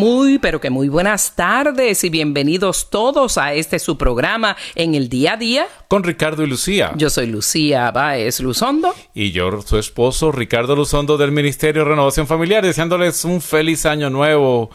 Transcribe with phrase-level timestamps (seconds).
[0.00, 5.10] Muy, pero que muy buenas tardes y bienvenidos todos a este su programa en el
[5.10, 5.68] día a día.
[5.88, 6.92] con Ricardo y Lucía.
[6.96, 8.94] Yo soy Lucía Baez Luzondo.
[9.12, 14.08] Y yo, su esposo, Ricardo Luzondo del Ministerio de Renovación Familiar, deseándoles un feliz año
[14.08, 14.70] nuevo.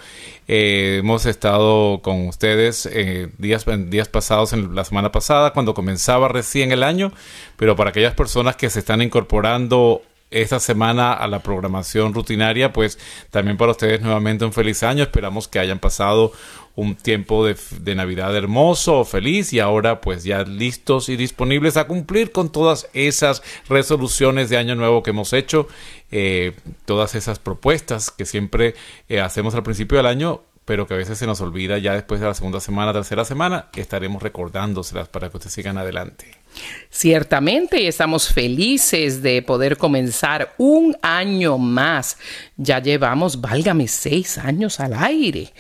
[0.48, 6.28] Eh, hemos estado con ustedes eh, días, días pasados, en la semana pasada, cuando comenzaba
[6.28, 7.12] recién el año,
[7.58, 10.04] pero para aquellas personas que se están incorporando
[10.36, 13.00] esta semana a la programación rutinaria, pues
[13.32, 15.04] también para ustedes nuevamente un feliz año.
[15.04, 16.34] Esperamos que hayan pasado
[16.76, 22.34] un tiempo de, Navidad hermoso, feliz y ahora pues ya listos y disponibles a cumplir
[22.34, 25.70] con todas esas resoluciones de año nuevo que hemos hecho,
[26.12, 26.52] eh,
[26.84, 28.76] todas esas propuestas que siempre
[29.08, 32.20] eh, hacemos al principio del año pero que a veces se nos olvida ya después
[32.20, 36.45] de la segunda semana, tercera semana, estaremos recordándoselas para que ustedes sigan adelante.
[36.90, 42.18] Ciertamente estamos felices de poder comenzar un año más.
[42.56, 45.52] Ya llevamos, válgame, seis años al aire.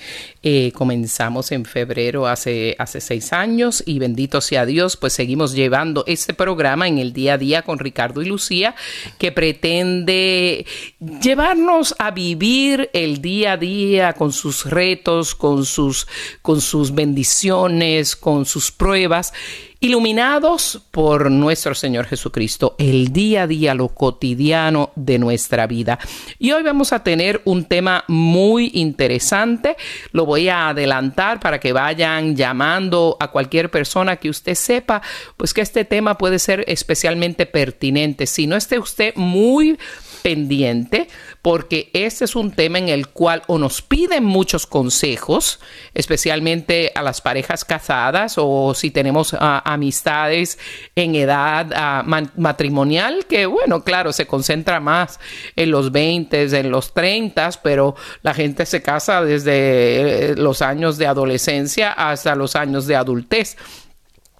[0.43, 6.05] Eh, comenzamos en febrero hace, hace seis años y bendito sea Dios, pues seguimos llevando
[6.07, 8.73] este programa en el día a día con Ricardo y Lucía
[9.17, 10.65] que pretende
[11.21, 16.07] llevarnos a vivir el día a día con sus retos, con sus,
[16.41, 19.33] con sus bendiciones, con sus pruebas
[19.85, 25.99] iluminados por nuestro Señor Jesucristo, el día a día, lo cotidiano de nuestra vida.
[26.39, 29.77] Y hoy vamos a tener un tema muy interesante,
[30.11, 35.03] lo voy a adelantar para que vayan llamando a cualquier persona que usted sepa,
[35.37, 38.25] pues que este tema puede ser especialmente pertinente.
[38.25, 39.77] Si no esté usted muy
[40.23, 41.07] pendiente
[41.45, 45.59] porque este es un tema en el cual o nos piden muchos consejos,
[45.93, 50.57] especialmente a las parejas casadas o si tenemos uh, amistades
[50.95, 55.19] en edad uh, matrimonial, que bueno, claro, se concentra más
[55.55, 61.05] en los 20, en los 30, pero la gente se casa desde los años de
[61.05, 63.55] adolescencia hasta los años de adultez.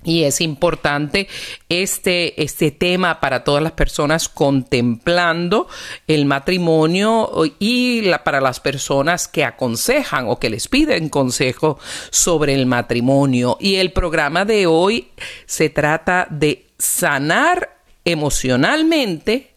[0.06, 1.28] Y es importante
[1.68, 5.68] este, este tema para todas las personas contemplando
[6.08, 11.80] el matrimonio y para las personas que aconsejan o que les piden consejo
[12.12, 13.58] sobre el matrimonio.
[13.60, 15.10] Y el programa de hoy
[15.46, 19.56] se trata de sanar emocionalmente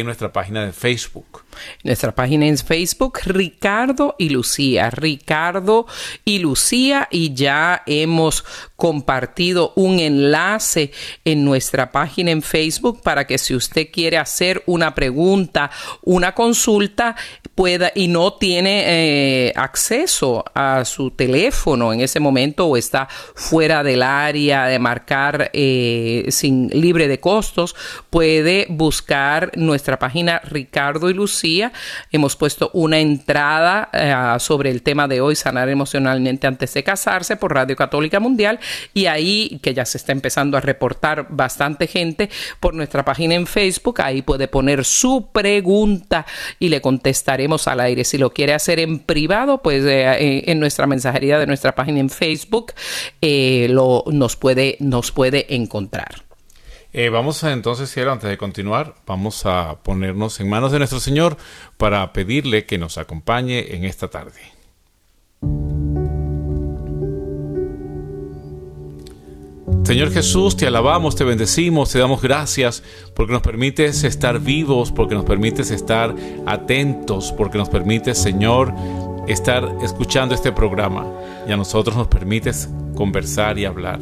[0.00, 1.44] en nuestra página de Facebook.
[1.82, 4.90] Nuestra página en Facebook, Ricardo y Lucía.
[4.90, 5.86] Ricardo
[6.24, 8.44] y Lucía y ya hemos
[8.76, 10.92] compartido un enlace
[11.24, 15.70] en nuestra página en Facebook para que si usted quiere hacer una pregunta,
[16.02, 17.16] una consulta,
[17.54, 23.82] pueda y no tiene eh, acceso a su teléfono en ese momento o está fuera
[23.82, 27.74] del área de marcar eh, sin libre de costos,
[28.10, 31.72] puede buscar nuestra página Ricardo y Lucía.
[32.12, 37.36] Hemos puesto una entrada eh, sobre el tema de hoy, sanar emocionalmente antes de casarse
[37.36, 38.60] por Radio Católica Mundial
[38.92, 42.28] y ahí que ya se está empezando a reportar bastante gente
[42.60, 46.26] por nuestra página en Facebook, ahí puede poner su pregunta
[46.58, 48.04] y le contestaré al aire.
[48.04, 52.10] Si lo quiere hacer en privado, pues eh, en nuestra mensajería de nuestra página en
[52.10, 52.72] Facebook
[53.20, 56.24] eh, lo, nos, puede, nos puede encontrar.
[56.92, 60.98] Eh, vamos a entonces, cielo, antes de continuar, vamos a ponernos en manos de nuestro
[60.98, 61.36] Señor
[61.76, 64.40] para pedirle que nos acompañe en esta tarde.
[69.86, 72.82] Señor Jesús, te alabamos, te bendecimos, te damos gracias
[73.14, 76.12] porque nos permites estar vivos, porque nos permites estar
[76.44, 78.74] atentos, porque nos permites, Señor,
[79.28, 81.06] estar escuchando este programa
[81.46, 84.00] y a nosotros nos permites conversar y hablar.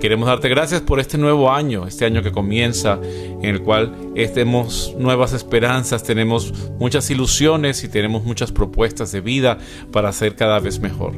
[0.00, 3.94] Queremos darte gracias por este nuevo año, este año que comienza, en el cual
[4.34, 9.58] tenemos nuevas esperanzas, tenemos muchas ilusiones y tenemos muchas propuestas de vida
[9.92, 11.14] para ser cada vez mejor.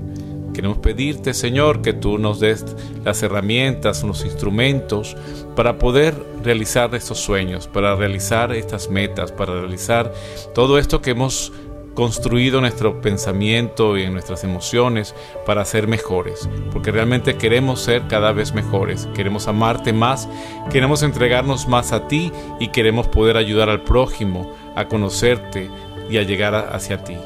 [0.55, 2.65] Queremos pedirte, Señor, que tú nos des
[3.05, 5.17] las herramientas, los instrumentos
[5.57, 10.13] para poder realizar estos sueños, para realizar estas metas, para realizar
[10.55, 11.53] todo esto que hemos
[11.95, 15.15] construido en nuestro pensamiento y en nuestras emociones
[15.45, 20.29] para ser mejores, porque realmente queremos ser cada vez mejores, queremos amarte más,
[20.71, 25.71] queremos entregarnos más a ti y queremos poder ayudar al prójimo a conocerte
[26.11, 27.17] y a llegar hacia ti.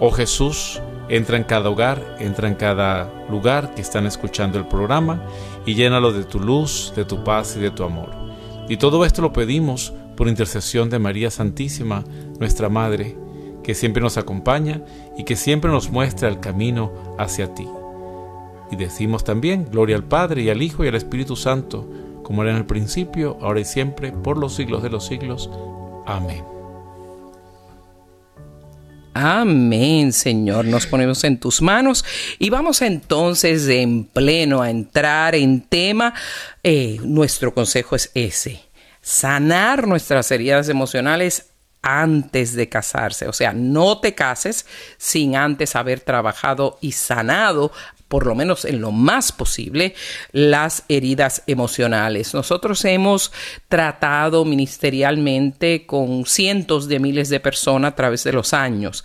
[0.00, 0.80] Oh Jesús,
[1.12, 5.22] Entra en cada hogar, entra en cada lugar que están escuchando el programa
[5.66, 8.08] y llénalo de tu luz, de tu paz y de tu amor.
[8.66, 12.02] Y todo esto lo pedimos por intercesión de María Santísima,
[12.40, 13.14] nuestra Madre,
[13.62, 14.80] que siempre nos acompaña
[15.18, 17.68] y que siempre nos muestra el camino hacia ti.
[18.70, 21.86] Y decimos también, gloria al Padre y al Hijo y al Espíritu Santo,
[22.22, 25.50] como era en el principio, ahora y siempre, por los siglos de los siglos.
[26.06, 26.61] Amén.
[29.14, 30.64] Amén, Señor.
[30.64, 32.04] Nos ponemos en tus manos
[32.38, 36.14] y vamos entonces en pleno a entrar en tema.
[36.62, 38.62] Eh, nuestro consejo es ese,
[39.02, 41.50] sanar nuestras heridas emocionales
[41.82, 43.28] antes de casarse.
[43.28, 44.66] O sea, no te cases
[44.96, 47.72] sin antes haber trabajado y sanado
[48.12, 49.94] por lo menos en lo más posible,
[50.32, 52.34] las heridas emocionales.
[52.34, 53.32] Nosotros hemos
[53.70, 59.02] tratado ministerialmente con cientos de miles de personas a través de los años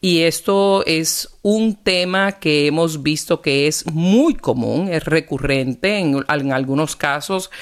[0.00, 6.24] y esto es un tema que hemos visto que es muy común, es recurrente en,
[6.28, 7.52] en algunos casos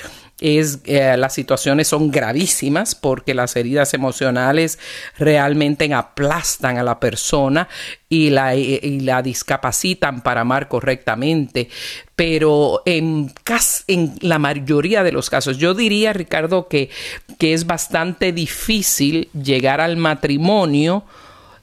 [0.40, 4.78] es, eh, las situaciones son gravísimas porque las heridas emocionales
[5.18, 7.68] realmente aplastan a la persona
[8.08, 11.68] y la, y la discapacitan para amar correctamente.
[12.14, 13.32] Pero en,
[13.88, 16.90] en la mayoría de los casos, yo diría, Ricardo, que,
[17.38, 21.04] que es bastante difícil llegar al matrimonio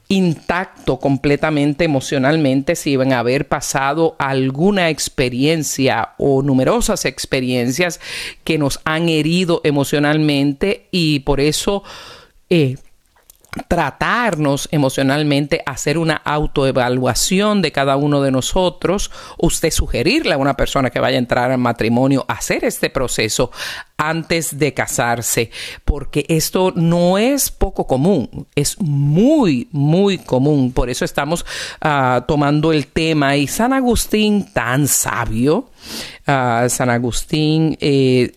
[0.10, 8.00] intacto completamente emocionalmente si iban a haber pasado alguna experiencia o numerosas experiencias
[8.44, 11.84] que nos han herido emocionalmente y por eso
[12.50, 12.78] eh,
[13.68, 20.90] tratarnos emocionalmente, hacer una autoevaluación de cada uno de nosotros, usted sugerirle a una persona
[20.90, 23.52] que vaya a entrar al matrimonio hacer este proceso
[23.98, 25.52] antes de casarse,
[25.86, 30.72] porque esto no es poco común, es muy, muy común.
[30.74, 31.46] Por eso estamos
[31.82, 35.70] ah, tomando el tema y San Agustín, tan sabio,
[36.28, 38.34] ah, San Agustín, eh,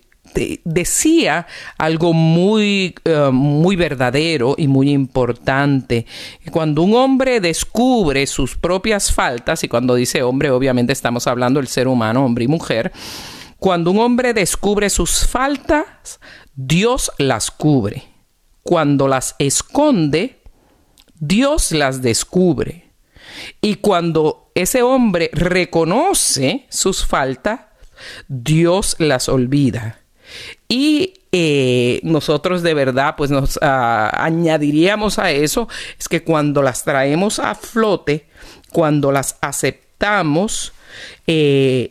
[0.64, 1.46] decía
[1.78, 6.06] algo muy, eh, muy verdadero y muy importante.
[6.50, 11.68] Cuando un hombre descubre sus propias faltas, y cuando dice hombre, obviamente estamos hablando del
[11.68, 12.92] ser humano, hombre y mujer,
[13.58, 16.20] cuando un hombre descubre sus faltas,
[16.54, 18.04] Dios las cubre.
[18.62, 20.42] Cuando las esconde,
[21.18, 22.92] Dios las descubre.
[23.60, 27.60] Y cuando ese hombre reconoce sus faltas,
[28.28, 30.00] Dios las olvida.
[30.68, 35.68] Y eh, nosotros de verdad, pues nos ah, añadiríamos a eso,
[35.98, 38.26] es que cuando las traemos a flote,
[38.70, 40.72] cuando las aceptamos,
[41.26, 41.90] eh,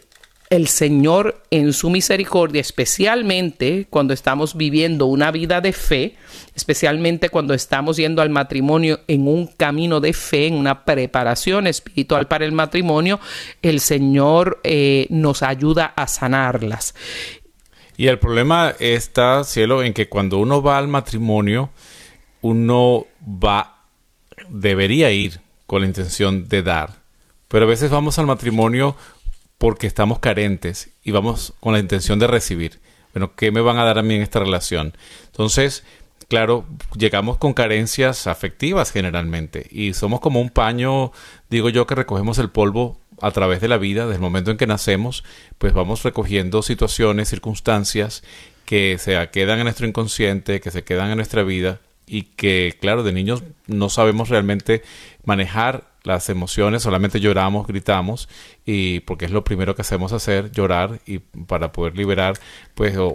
[0.49, 6.15] el Señor en su misericordia, especialmente cuando estamos viviendo una vida de fe,
[6.55, 12.27] especialmente cuando estamos yendo al matrimonio en un camino de fe, en una preparación espiritual
[12.27, 13.19] para el matrimonio,
[13.61, 16.93] el Señor eh, nos ayuda a sanarlas.
[17.97, 21.69] Y el problema está, cielo, en que cuando uno va al matrimonio,
[22.41, 23.83] uno va,
[24.49, 27.01] debería ir con la intención de dar.
[27.47, 28.95] Pero a veces vamos al matrimonio
[29.57, 32.79] porque estamos carentes y vamos con la intención de recibir.
[33.13, 34.93] Bueno, ¿qué me van a dar a mí en esta relación?
[35.27, 35.85] Entonces,
[36.27, 36.65] claro,
[36.97, 41.13] llegamos con carencias afectivas generalmente y somos como un paño,
[41.49, 44.57] digo yo, que recogemos el polvo a través de la vida, desde el momento en
[44.57, 45.23] que nacemos,
[45.57, 48.23] pues vamos recogiendo situaciones, circunstancias
[48.65, 53.03] que se quedan en nuestro inconsciente, que se quedan en nuestra vida y que, claro,
[53.03, 54.83] de niños no sabemos realmente
[55.23, 58.29] manejar las emociones, solamente lloramos, gritamos,
[58.65, 62.37] y porque es lo primero que hacemos hacer, llorar, y para poder liberar,
[62.73, 63.13] pues, o,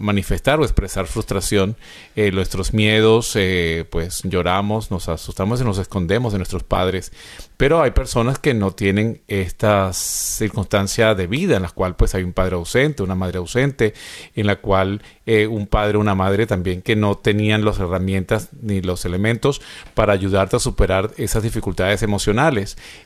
[0.00, 1.76] manifestar o expresar frustración,
[2.16, 7.12] eh, nuestros miedos, eh, pues lloramos, nos asustamos y nos escondemos de nuestros padres.
[7.56, 12.24] Pero hay personas que no tienen esta circunstancia de vida, en la cual pues hay
[12.24, 13.94] un padre ausente, una madre ausente,
[14.34, 18.82] en la cual eh, un padre una madre también que no tenían las herramientas ni
[18.82, 19.62] los elementos
[19.94, 22.23] para ayudarte a superar esas dificultades emocionales.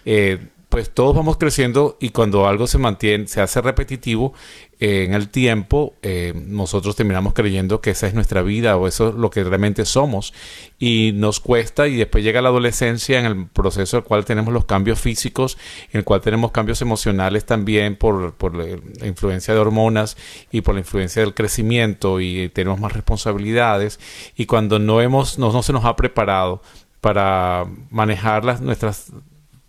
[0.04, 4.34] Eh, pues todos vamos creciendo y cuando algo se mantiene, se hace repetitivo
[4.80, 9.08] eh, en el tiempo, eh, nosotros terminamos creyendo que esa es nuestra vida o eso
[9.08, 10.34] es lo que realmente somos.
[10.78, 14.52] Y nos cuesta y después llega la adolescencia en el proceso en el cual tenemos
[14.52, 15.56] los cambios físicos,
[15.90, 20.18] en el cual tenemos cambios emocionales también por, por la influencia de hormonas
[20.52, 23.98] y por la influencia del crecimiento y tenemos más responsabilidades.
[24.36, 26.62] Y cuando no hemos, no, no se nos ha preparado
[27.00, 29.12] para manejar las, nuestras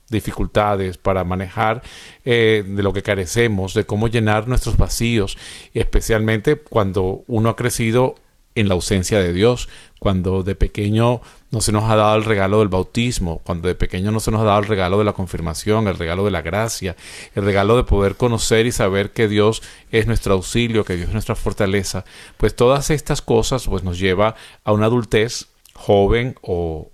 [0.09, 1.81] dificultades, para manejar
[2.25, 5.37] eh, de lo que carecemos, de cómo llenar nuestros vacíos,
[5.73, 8.15] especialmente cuando uno ha crecido
[8.55, 9.69] en la ausencia de Dios,
[9.99, 11.21] cuando de pequeño
[11.51, 14.41] no se nos ha dado el regalo del bautismo, cuando de pequeño no se nos
[14.41, 16.95] ha dado el regalo de la confirmación, el regalo de la gracia,
[17.35, 21.13] el regalo de poder conocer y saber que Dios es nuestro auxilio, que Dios es
[21.13, 22.03] nuestra fortaleza,
[22.37, 26.89] pues todas estas cosas pues nos lleva a una adultez joven o,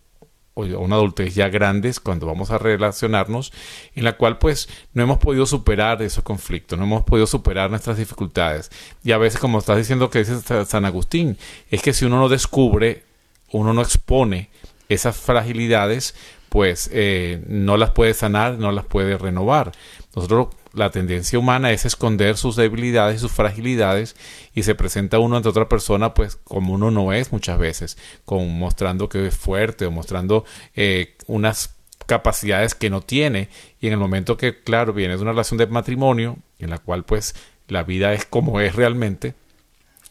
[0.56, 3.54] o una adultez ya grandes cuando vamos a relacionarnos,
[3.94, 7.98] en la cual pues no hemos podido superar esos conflictos, no hemos podido superar nuestras
[7.98, 8.72] dificultades.
[9.04, 11.38] Y a veces, como estás diciendo que dice San Agustín,
[11.70, 13.04] es que si uno no descubre,
[13.52, 14.50] uno no expone
[14.90, 16.16] esas fragilidades,
[16.50, 19.74] pues eh, no las puede sanar, no las puede renovar.
[20.16, 24.16] Nosotros la tendencia humana es esconder sus debilidades y sus fragilidades
[24.54, 28.46] y se presenta uno ante otra persona pues como uno no es muchas veces, como
[28.46, 30.46] mostrando que es fuerte o mostrando
[30.76, 33.50] eh, unas capacidades que no tiene.
[33.82, 37.04] Y en el momento que claro viene de una relación de matrimonio en la cual
[37.04, 37.36] pues
[37.68, 39.34] la vida es como es realmente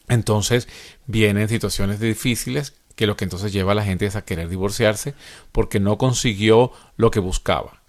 [0.08, 0.68] entonces
[1.06, 5.14] vienen situaciones difíciles que lo que entonces lleva a la gente es a querer divorciarse
[5.52, 7.84] porque no consiguió lo que buscaba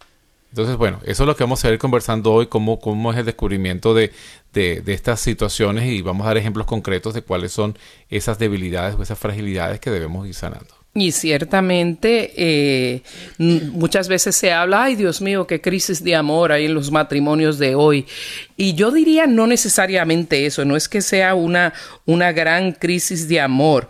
[0.56, 3.26] entonces, bueno, eso es lo que vamos a ir conversando hoy, cómo, cómo es el
[3.26, 4.14] descubrimiento de,
[4.54, 7.78] estas situaciones y vamos a dar ejemplos concretos de cuáles son
[8.10, 10.74] esas debilidades o esas fragilidades que debemos ir sanando.
[10.94, 13.04] Y ciertamente eh,
[13.38, 17.60] muchas veces se habla, ay Dios mío, qué crisis de amor hay en los matrimonios
[17.60, 18.06] de hoy.
[18.58, 21.74] Y yo diría no necesariamente eso, no es que sea una,
[22.06, 23.90] una gran crisis de amor,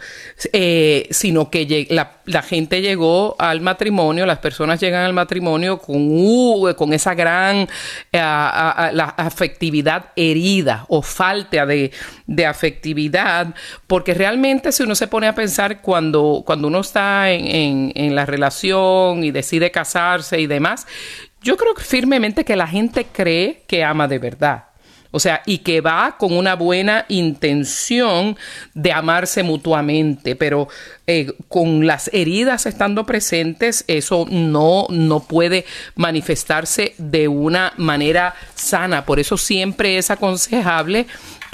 [0.54, 6.74] eh, sino que la, gente llegó al matrimonio, las personas llegan al matrimonio con, uh,
[6.76, 7.68] con esa gran
[8.12, 11.92] eh, la afectividad herida o falta de,
[12.26, 13.54] de, afectividad,
[13.86, 18.26] porque realmente si uno se pone a pensar cuando, cuando uno está en, en, la
[18.26, 20.88] relación y decide casarse y demás,
[21.46, 24.66] yo creo firmemente que la gente cree que ama de verdad.
[25.12, 28.36] O sea, y que va con una buena intención
[28.74, 30.68] de amarse mutuamente, pero
[31.08, 39.06] eh, con las heridas estando presentes, eso no, no puede manifestarse de una manera sana.
[39.06, 41.06] Por eso siempre es aconsejable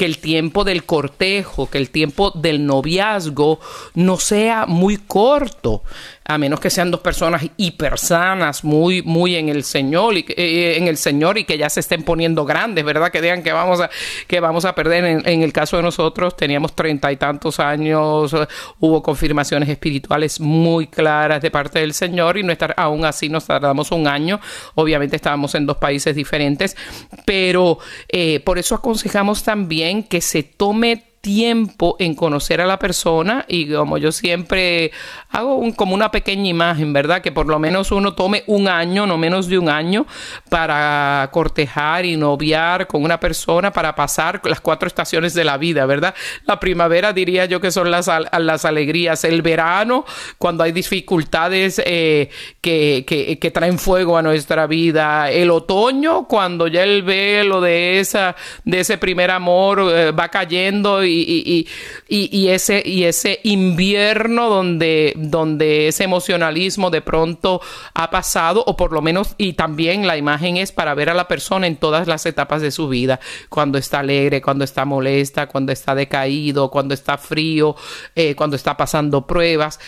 [0.01, 3.59] que el tiempo del cortejo, que el tiempo del noviazgo
[3.93, 5.83] no sea muy corto
[6.31, 10.87] a menos que sean dos personas hipersanas, muy, muy en el Señor y eh, en
[10.87, 13.11] el Señor y que ya se estén poniendo grandes, ¿verdad?
[13.11, 13.89] Que digan que vamos a,
[14.27, 15.03] que vamos a perder.
[15.25, 18.33] En, el caso de nosotros, teníamos treinta y tantos años,
[18.79, 23.45] hubo confirmaciones espirituales muy claras de parte del Señor y no estar, aún así nos
[23.45, 24.39] tardamos un año.
[24.75, 26.77] Obviamente estábamos en dos países diferentes,
[27.25, 33.45] pero eh, por eso aconsejamos también que se tome tiempo en conocer a la persona
[33.47, 34.91] y como yo siempre
[35.29, 37.21] hago un, como una pequeña imagen, ¿verdad?
[37.21, 40.07] Que por lo menos uno tome un año, no menos de un año,
[40.49, 45.85] para cortejar y noviar con una persona, para pasar las cuatro estaciones de la vida,
[45.85, 46.15] ¿verdad?
[46.45, 48.09] La primavera diría yo que son las,
[48.39, 50.05] las alegrías, el verano,
[50.39, 52.29] cuando hay dificultades eh,
[52.61, 53.05] que,
[53.39, 58.79] que, traen fuego a nuestra vida, el otoño, cuando ya el velo de, esa, de
[58.79, 66.89] ese primer amor eh, va cayendo y, ese, y ese invierno donde, donde ese emocionalismo
[66.89, 67.61] de pronto
[67.93, 71.27] ha pasado, o por lo menos, y también la imagen es para ver a la
[71.27, 75.71] persona en todas las etapas de su vida, cuando está alegre, cuando está molesta, cuando
[75.71, 77.75] está decaído, cuando está frío,
[78.15, 79.79] eh, cuando está pasando pruebas.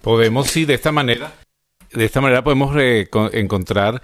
[0.00, 1.32] Podemos, sí, de esta manera,
[1.92, 2.74] de esta manera podemos
[3.32, 4.00] encontrar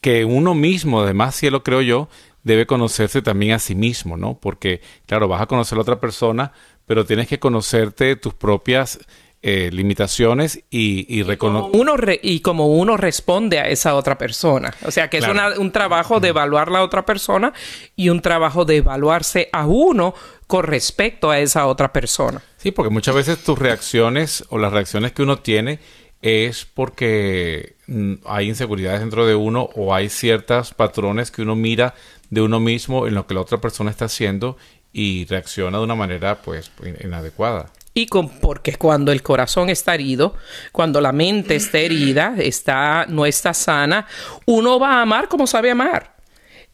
[0.00, 2.08] que uno mismo, además, si lo creo yo,
[2.48, 4.38] debe conocerse también a sí mismo, ¿no?
[4.40, 6.52] Porque, claro, vas a conocer a otra persona,
[6.86, 8.98] pero tienes que conocerte tus propias
[9.40, 11.80] eh, limitaciones y, y reconocer.
[11.80, 14.74] Uno y como uno responde a esa otra persona.
[14.84, 15.26] O sea, que es
[15.58, 17.52] un trabajo de evaluar la otra persona
[17.94, 20.14] y un trabajo de evaluarse a uno
[20.48, 22.42] con respecto a esa otra persona.
[22.56, 25.78] Sí, porque muchas veces tus reacciones o las reacciones que uno tiene
[26.20, 31.94] es porque mm, hay inseguridades dentro de uno o hay ciertos patrones que uno mira
[32.30, 34.56] de uno mismo en lo que la otra persona está haciendo
[34.92, 36.70] y reacciona de una manera pues
[37.02, 37.70] inadecuada.
[37.94, 40.34] Y con, porque cuando el corazón está herido,
[40.72, 44.06] cuando la mente está herida, está, no está sana,
[44.46, 46.16] uno va a amar como sabe amar.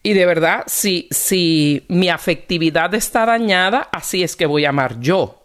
[0.02, 5.00] Y de verdad, si, si mi afectividad está dañada, así es que voy a amar
[5.00, 5.43] yo.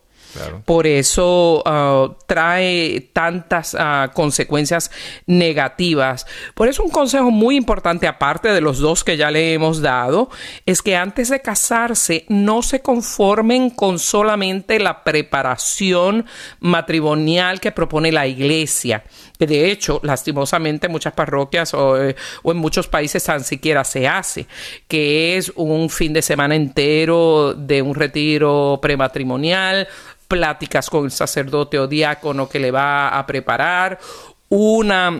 [0.66, 4.92] Por eso ah, trae tantas ah, consecuencias
[5.26, 6.26] negativas.
[6.54, 10.30] Por eso un consejo muy importante, aparte de los dos que ya le hemos dado,
[10.66, 16.26] es que antes de casarse no se conformen con solamente la preparación
[16.60, 19.04] matrimonial que propone la iglesia.
[19.40, 24.08] De hecho, lastimosamente, en muchas parroquias o, eh, o, en muchos países tan siquiera se
[24.08, 24.46] hace,
[24.88, 29.88] que es un fin de semana entero de un retiro prematrimonial
[30.30, 34.00] pláticas con el sacerdote o diácono que le va a preparar,
[34.48, 35.20] una,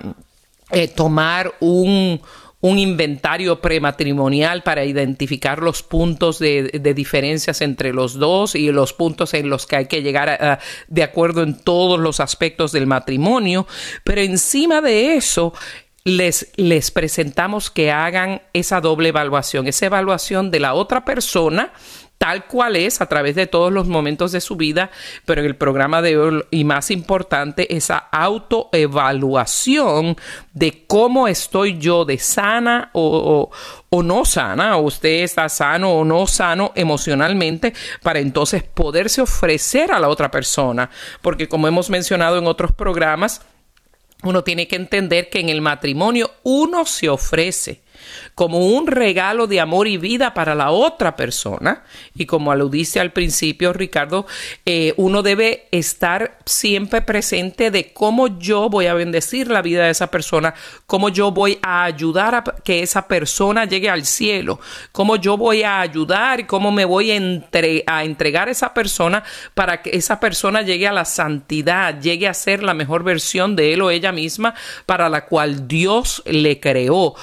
[0.70, 2.22] eh, tomar un,
[2.62, 9.50] inventario prematrimonial para identificar los puntos de, diferencias entre los dos y los puntos en
[9.50, 13.66] los que hay que llegar de acuerdo en todos los aspectos del matrimonio.
[14.04, 15.54] Pero encima de eso,
[16.04, 21.72] les, les presentamos que hagan esa doble evaluación, esa evaluación de la otra persona
[22.20, 24.92] tal cual es a través de todos los momentos de su vida,
[25.26, 30.18] pero en el programa de hoy y más importante, esa autoevaluación
[30.54, 33.50] de cómo estoy yo de sana o,
[33.90, 39.94] o, no sana, o usted está sano o no sano emocionalmente, para entonces poderse ofrecer
[39.94, 40.90] a la otra persona,
[41.22, 43.44] porque como hemos mencionado en otros programas,
[44.24, 47.82] uno tiene que entender que en el matrimonio uno se ofrece
[48.36, 51.84] como un regalo de amor y vida para la otra persona.
[52.16, 54.26] Y como aludiste al principio, Ricardo,
[54.66, 59.92] eh, uno debe estar siempre presente de cómo yo voy a bendecir la vida de
[59.92, 60.54] esa persona,
[60.86, 64.60] cómo yo voy a ayudar a que esa persona llegue al cielo,
[64.92, 67.20] cómo yo voy a ayudar cómo me voy a,
[67.88, 72.34] a entregar a esa persona para que esa persona llegue a la santidad, llegue a
[72.34, 74.54] ser la mejor versión de él o ella misma
[74.86, 77.16] para la cual Dios le creó.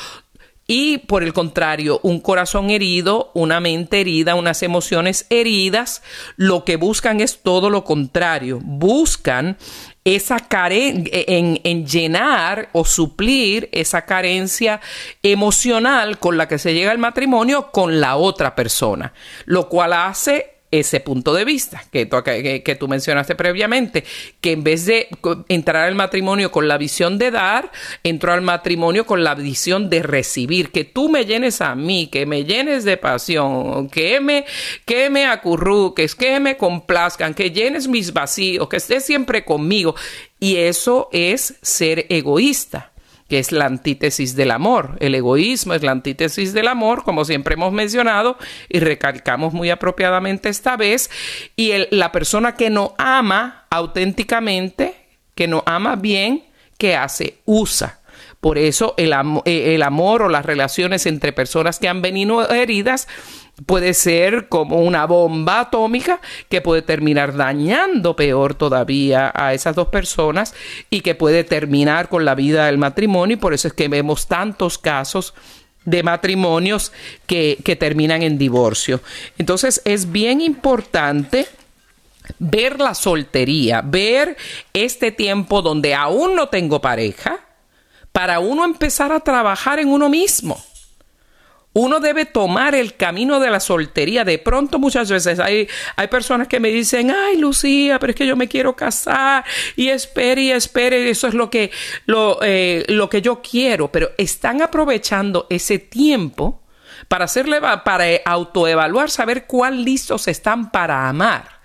[0.67, 6.03] Y por el contrario, un corazón herido, una mente herida, unas emociones heridas,
[6.37, 8.59] lo que buscan es todo lo contrario.
[8.63, 9.59] Buscan
[10.05, 14.81] esa carencia, en, en, llenar o suplir esa carencia
[15.23, 19.13] emocional con la que se llega al matrimonio con la otra persona,
[19.45, 24.05] lo cual hace ese punto de vista que tú, mencionaste previamente,
[24.41, 25.09] que en vez de
[25.49, 27.71] entrar al matrimonio con la visión de dar,
[28.03, 32.27] entró al matrimonio con la visión de recibir, que tú me llenes a mí, que
[32.27, 34.45] me llenes de pasión, que me,
[34.85, 39.95] que me acurruques, que me complazcan, que llenes mis vacíos, que estés siempre conmigo.
[40.41, 42.93] Y eso es ser egoísta
[43.29, 44.97] que es la antítesis del amor.
[45.01, 48.37] El egoísmo es la antítesis del amor, como siempre hemos mencionado
[48.69, 51.11] y recalcamos muy apropiadamente esta vez.
[51.57, 54.95] Y la persona que no ama auténticamente,
[55.35, 56.45] que no ama bien,
[56.79, 57.39] ¿qué hace?
[57.45, 58.01] Usa.
[58.41, 59.12] Por eso el,
[59.45, 63.09] eh, el amor o las relaciones entre personas que han venido heridas
[63.64, 69.88] puede ser como una bomba atómica que puede terminar dañando peor todavía a esas dos
[69.88, 70.55] personas
[70.90, 74.27] y que puede terminar con la vida del matrimonio y por eso es que vemos
[74.27, 75.33] tantos casos
[75.87, 76.92] de matrimonios
[77.27, 79.01] que, que terminan en divorcio.
[79.38, 81.47] Entonces es bien importante
[82.38, 84.37] ver la soltería, ver
[84.75, 87.40] este tiempo donde aún no tengo pareja,
[88.12, 90.62] para uno empezar a trabajar en uno mismo.
[91.79, 94.25] Uno debe tomar el camino de la soltería.
[94.25, 98.27] De pronto muchas veces hay, hay personas que me dicen, ay Lucía, pero es que
[98.27, 99.45] yo me quiero casar
[99.77, 101.71] y espere y espere, eso es lo que,
[102.07, 106.62] lo, eh, lo que yo quiero, pero están aprovechando ese tiempo
[107.09, 111.56] para hacerle, para autoevaluar, saber cuán listos están para amar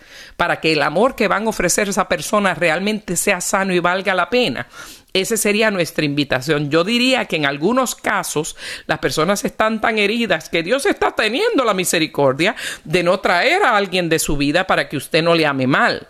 [0.41, 4.15] para que el amor que van a ofrecer esa persona realmente sea sano y valga
[4.15, 4.67] la pena.
[5.13, 6.71] Esa sería nuestra invitación.
[6.71, 8.55] Yo diría que en algunos casos
[8.87, 13.77] las personas están tan heridas que Dios está teniendo la misericordia de no traer a
[13.77, 16.07] alguien de su vida para que usted no le ame mal.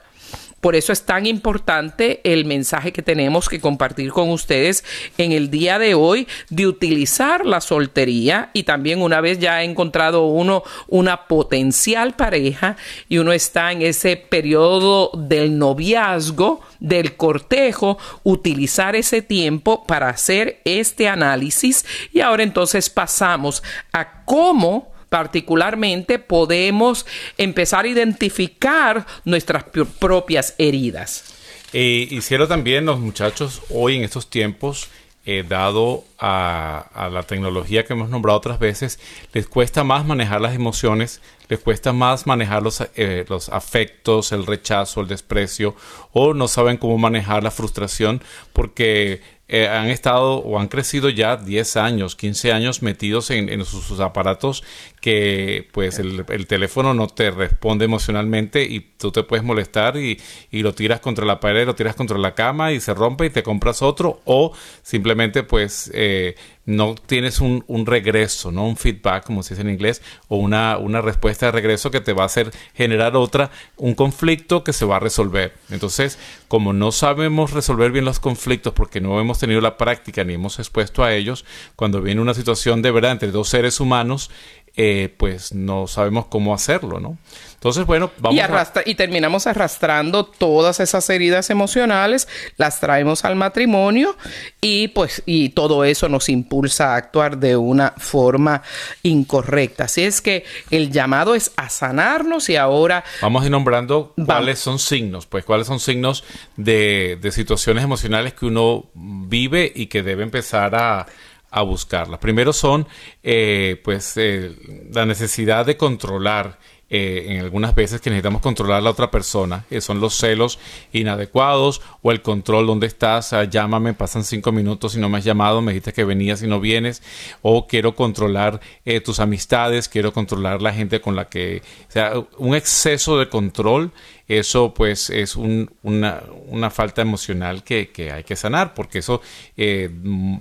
[0.62, 4.86] Por eso es tan importante el mensaje que tenemos que compartir con ustedes
[5.18, 8.52] en el día de hoy de utilizar la soltería.
[8.54, 12.78] Y también una vez ya ha encontrado uno una potencial pareja
[13.10, 20.62] y uno está en ese periodo del noviazgo, del cortejo, utilizar ese tiempo para hacer
[20.64, 21.86] este análisis.
[22.14, 27.06] Y ahora entonces pasamos a cómo particularmente podemos
[27.38, 29.66] empezar a identificar nuestras
[30.00, 31.36] propias heridas.
[31.74, 34.88] Eh, también los muchachos hoy en estos tiempos,
[35.26, 39.02] eh, dado a, la tecnología que hemos nombrado otras veces,
[39.34, 41.20] les cuesta más manejar las emociones,
[41.50, 45.76] les cuesta más manejar los, eh, los afectos, el rechazo, el desprecio,
[46.14, 49.20] o no saben cómo manejar la frustración porque
[49.54, 54.64] eh, han estado o han crecido ya 10 años, 15 años metidos en, sus, aparatos
[55.02, 60.62] que pues el, teléfono no te responde emocionalmente y tú te puedes molestar y, y,
[60.62, 63.42] lo tiras contra la pared, lo tiras contra la cama y se rompe y te
[63.42, 66.36] compras otro o simplemente pues eh,
[66.66, 68.68] no tienes un, un, regreso, ¿no?
[68.68, 72.14] Un feedback, como se dice en inglés, o una, una respuesta de regreso que te
[72.14, 75.54] va a hacer generar otra, un conflicto que se va a resolver.
[75.72, 80.36] Entonces, como no sabemos resolver bien los conflictos porque no hemos tenido la práctica ni
[80.36, 84.30] hemos expuesto a ellos, cuando viene una situación de verdad entre dos seres humanos,
[84.78, 87.18] eh, pues no sabemos cómo hacerlo, ¿no?
[87.62, 88.42] Entonces, bueno, vamos
[88.86, 94.18] y, y terminamos arrastrando todas esas heridas emocionales, las traemos al matrimonio
[94.62, 98.64] y pues y todo eso nos impulsa a actuar de una forma
[99.04, 99.84] incorrecta.
[99.84, 104.58] Así es que el llamado es a sanarnos y ahora vamos a ir nombrando cuáles
[104.58, 106.24] son signos, pues cuáles son signos
[106.58, 111.06] de, de situaciones emocionales que uno vive y que debe empezar a
[111.52, 112.20] a buscarlas.
[112.20, 112.88] Primero son,
[113.22, 114.56] eh, pues, eh,
[114.92, 116.58] la necesidad de controlar
[116.92, 120.60] eh, en algunas veces que necesitamos controlar a la otra persona, son los celos
[120.92, 125.24] inadecuados o el control donde estás, ah, llámame, pasan cinco minutos y no me has
[125.24, 127.02] llamado, me dijiste que venías y no vienes,
[127.42, 128.62] o quiero controlar
[129.04, 133.92] tus amistades, quiero controlar la gente con la que, o sea, un exceso de control
[134.38, 139.22] eso pues es una, falta emocional que, hay que sanar, porque eso
[139.58, 139.90] eh,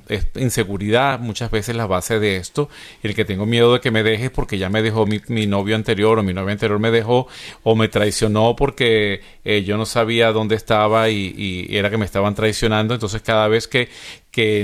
[0.09, 2.69] es inseguridad muchas veces la base de esto.
[3.03, 6.21] El que tengo miedo de que me dejes porque ya me dejó mi, novio anterior
[6.21, 7.29] o mi anterior me dejó
[7.63, 12.35] o me traicionó porque eh, yo no sabía dónde estaba y, era que me estaban
[12.35, 12.95] traicionando.
[12.95, 13.89] Entonces cada vez que,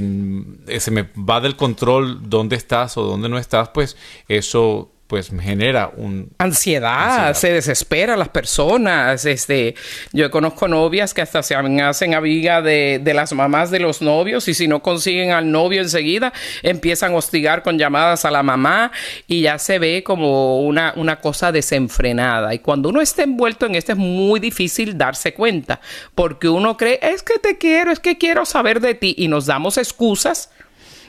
[0.00, 3.96] mm, se me va del control dónde estás o dónde no estás, pues
[4.28, 9.24] eso pues genera un ansiedad, se desespera las personas.
[9.24, 9.74] Este,
[10.12, 14.48] yo conozco novias que hasta se hacen amiga de, de, las mamás de los novios
[14.48, 18.90] y si no consiguen al novio enseguida empiezan a hostigar con llamadas a la mamá
[19.26, 22.52] y ya se ve como una, una cosa desenfrenada.
[22.52, 25.80] Y cuando uno está envuelto en esto es muy difícil darse cuenta
[26.14, 29.46] porque uno cree es que te quiero, es que quiero saber de ti y nos
[29.46, 30.50] damos excusas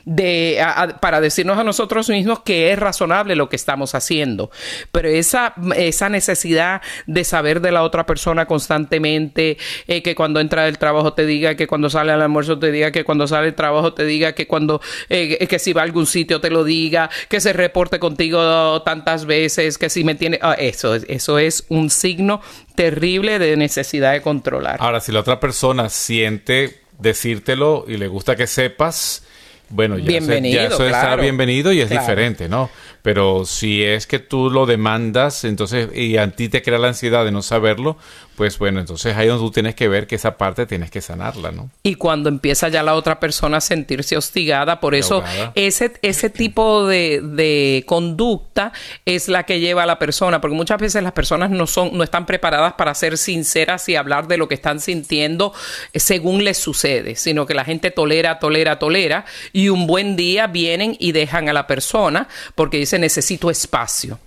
[0.07, 0.65] de,
[1.01, 4.49] para decirnos a nosotros mismos que es razonable lo que estamos haciendo.
[4.93, 10.63] Pero esa, esa necesidad de saber de la otra persona constantemente, eh, que cuando entra
[10.63, 13.55] del trabajo te diga, que cuando sale al almuerzo te diga, que cuando sale del
[13.55, 17.09] trabajo te diga, que cuando, eh, que si va a algún sitio te lo diga,
[17.27, 21.89] que se reporte contigo tantas veces, que si me tiene, ah, eso, eso es un
[21.89, 22.39] signo
[22.75, 24.77] terrible de necesidad de controlar.
[24.79, 29.23] Ahora, si la otra persona siente decírtelo y le gusta que sepas,
[29.69, 32.69] bueno, ya, eso, es bienvenido y es diferente, ¿no?
[33.07, 37.23] Pero si es que tú lo demandas, entonces, y a ti te crea la ansiedad
[37.23, 37.95] de no saberlo,
[38.35, 41.51] pues bueno, entonces ahí donde tú tienes que ver que esa parte tienes que sanarla,
[41.51, 41.71] ¿no?
[41.81, 45.23] Y cuando empieza ya la otra persona a sentirse hostigada, por eso
[45.55, 48.73] ese, ese tipo de, de, conducta
[49.05, 52.03] es la que lleva a la persona, porque muchas veces las personas no son, no
[52.03, 55.51] están preparadas para ser sinceras y hablar de lo que están sintiendo
[55.95, 60.95] según les sucede, sino que la gente tolera, tolera, tolera, y un buen día vienen
[60.99, 64.19] y dejan a la persona porque dice necesito espacio.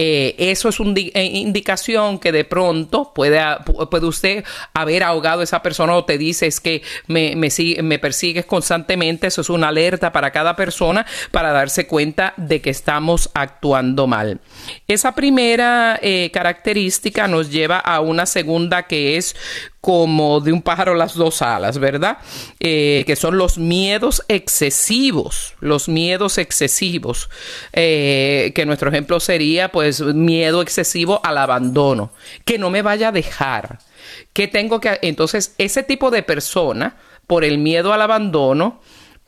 [0.00, 3.40] Eh, eso es una eh, indicación que de pronto puede,
[3.90, 7.48] puede usted haber ahogado a esa persona o te dice es que me, me,
[7.82, 9.26] me persigues constantemente.
[9.26, 14.40] Eso es una alerta para cada persona para darse cuenta de que estamos actuando mal.
[14.86, 19.34] Esa primera eh, característica nos lleva a una segunda que es
[19.80, 22.18] como de un pájaro las dos alas, ¿verdad?
[22.58, 27.30] Que son los miedos excesivos, los miedos excesivos,
[27.72, 32.10] que nuestro ejemplo sería pues miedo excesivo al abandono,
[32.44, 33.78] que no me vaya a dejar,
[34.32, 34.98] que tengo que...
[35.02, 36.96] Entonces, ese tipo de persona,
[37.26, 38.80] por el miedo al abandono,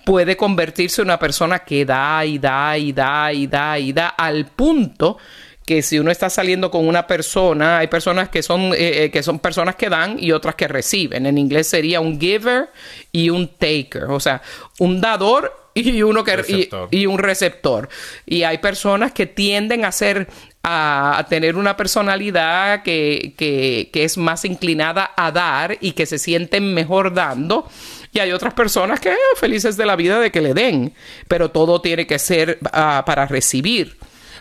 [0.05, 4.09] puede convertirse en una persona que da y da y da y da y da
[4.09, 5.19] al punto
[5.67, 9.23] que si uno está saliendo con una persona, hay personas que son, eh, eh, que
[9.23, 11.27] son personas que dan y otras que reciben.
[11.27, 12.71] En inglés sería un giver
[13.13, 14.43] y un taker, o sea,
[14.81, 17.89] un dador y uno que y, un receptor.
[18.27, 20.27] Y hay personas que tienden a ser
[20.63, 26.75] a, tener una personalidad que, que, es más inclinada a dar y que se sienten
[26.75, 27.69] mejor dando.
[28.13, 30.93] Y hay otras personas que felices de la vida de que le den,
[31.29, 33.97] pero todo tiene que ser ah, para recibir.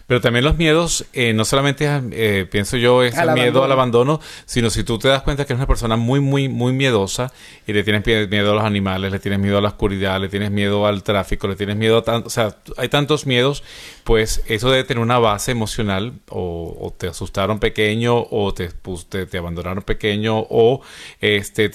[0.09, 4.19] Pero también los miedos, eh, no solamente eh, pienso yo, es el miedo al abandono,
[4.47, 7.31] sino si tú te das cuenta que eres una persona muy, muy, muy miedosa
[7.67, 10.49] y le tienes miedo a los animales, le tienes miedo a la oscuridad, le tienes
[10.49, 13.63] miedo al tráfico, le tienes miedo a tanto, o sea, hay tantos miedos,
[14.03, 19.37] pues eso debe tener una base emocional, o, te asustaron pequeño, o te, pues, te,
[19.37, 20.81] abandonaron pequeño, o
[21.21, 21.69] este,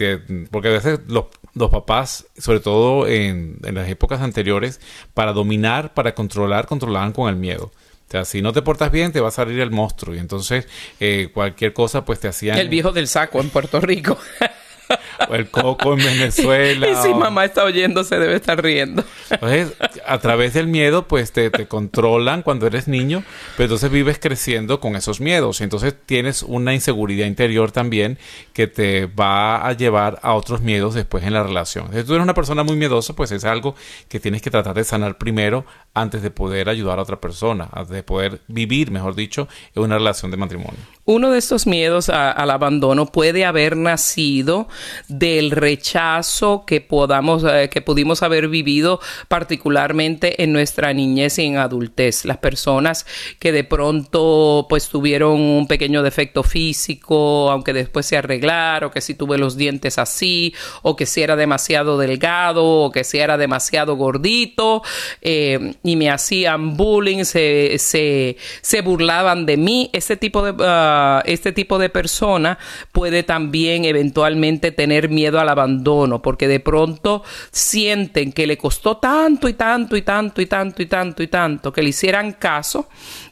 [0.51, 4.81] porque a veces los, los papás, sobre todo en, en las épocas anteriores,
[5.14, 7.70] para dominar, para controlar, controlaban con el miedo.
[8.07, 10.14] O sea, si no te portas bien, te va a salir el monstruo.
[10.14, 10.69] Y entonces,
[11.01, 12.59] eh, cualquier cosa, pues te hacían.
[12.59, 14.19] El viejo del saco en Puerto Rico.
[15.28, 16.88] o el coco en Venezuela.
[16.90, 19.04] y si mamá está oyendo, se debe estar riendo.
[19.30, 19.72] Entonces,
[20.07, 23.24] a través del miedo, pues te, te, controlan cuando eres niño,
[23.57, 25.61] pero entonces vives creciendo con esos miedos.
[25.61, 28.18] Entonces tienes una inseguridad interior también
[28.52, 31.87] que te va a llevar a otros miedos después en la relación.
[31.92, 33.74] Si tú eres una persona muy miedosa, pues es algo
[34.09, 37.94] que tienes que tratar de sanar primero antes de poder ayudar a otra persona, antes
[37.94, 40.80] de poder vivir, mejor dicho, en una relación de matrimonio.
[41.04, 44.68] Uno de estos miedos al abandono puede haber nacido
[45.09, 51.57] del rechazo que podamos, eh, que pudimos haber vivido particularmente en nuestra niñez y en
[51.57, 52.25] adultez.
[52.25, 53.07] Las personas
[53.38, 59.14] que de pronto pues tuvieron un pequeño defecto físico, aunque después se arreglaron, que si
[59.14, 63.97] tuve los dientes así, o que si era demasiado delgado, o que si era demasiado
[63.97, 64.83] gordito,
[65.20, 70.55] eh, y me hacían bullying, se, se, se burlaban de mí, ese tipo de...
[70.61, 72.59] Ah, este tipo de persona
[72.92, 79.48] puede también eventualmente tener miedo al abandono, porque de pronto sienten que le costó tanto
[79.48, 82.88] y tanto y tanto y tanto y tanto y tanto que le hicieran caso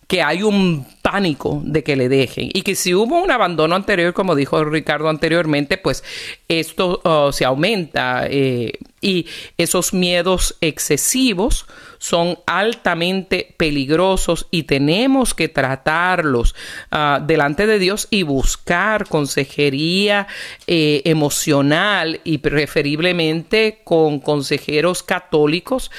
[0.06, 2.50] que hay un pánico de que le dejen.
[2.52, 6.04] Y que si hubo un abandono anterior, como dijo Ricardo anteriormente, pues
[6.48, 9.26] esto uh, se aumenta eh, y
[9.58, 11.66] esos miedos excesivos
[11.98, 16.54] son altamente peligrosos y tenemos que tratarlos
[16.90, 20.26] uh, delante de Dios y buscar consejería
[20.66, 25.90] eh, emocional y preferiblemente con consejeros católicos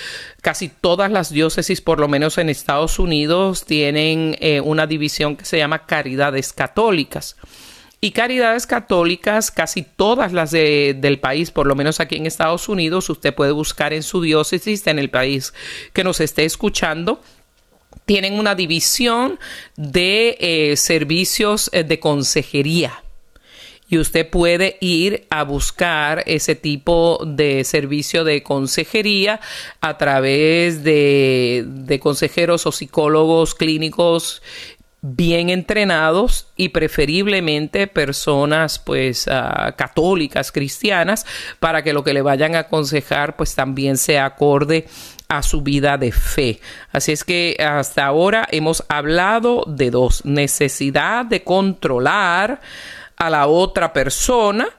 [0.42, 5.46] casi todas las diócesis, por lo menos en Estados Unidos, tienen eh, una división que
[5.46, 7.38] se llama caridades católicas.
[8.04, 13.10] Y caridades católicas, casi todas las del país, por lo menos aquí en Estados Unidos,
[13.10, 15.54] usted puede buscar en su diócesis, en el país
[15.94, 17.22] que nos esté escuchando,
[18.04, 19.40] tienen una división
[19.78, 23.04] de eh, servicios eh, de consejería.
[23.88, 29.40] Y usted puede ir a buscar ese tipo de servicio de consejería
[29.82, 34.42] a través de, consejeros o psicólogos clínicos
[35.06, 41.26] bien entrenados y preferiblemente personas pues ah, católicas cristianas
[41.60, 44.88] para que lo que le vayan a aconsejar pues también sea acorde
[45.28, 46.62] a su vida de fe.
[46.94, 52.62] Así es que hasta ahora hemos hablado de dos, necesidad de controlar
[53.18, 54.70] a la otra persona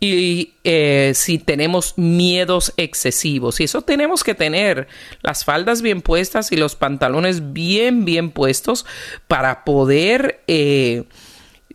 [0.00, 3.60] y eh, si tenemos miedos excesivos.
[3.60, 4.88] Y eso tenemos que tener
[5.20, 8.86] las faldas bien puestas y los pantalones bien, bien puestos
[9.28, 11.04] para poder eh,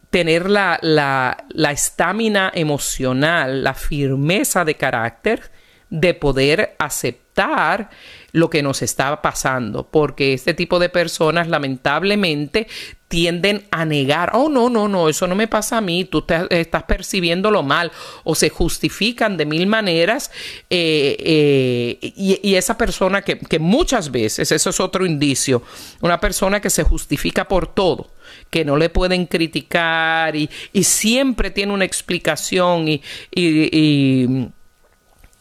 [0.10, 1.38] tener la
[1.72, 5.52] estamina la, emocional, la firmeza de carácter
[5.90, 7.90] de poder aceptar
[8.32, 12.68] lo que nos está pasando, porque este tipo de personas lamentablemente
[13.08, 16.48] tienden a negar, oh no, no, no, eso no me pasa a mí, tú te,
[16.50, 17.92] estás percibiéndolo mal,
[18.24, 20.32] o se justifican de mil maneras,
[20.70, 25.62] eh, eh, y, esa persona que, que muchas veces, eso es otro indicio,
[26.02, 28.10] una persona que se justifica por todo,
[28.50, 34.50] que no le pueden criticar y, y siempre tiene una explicación y, y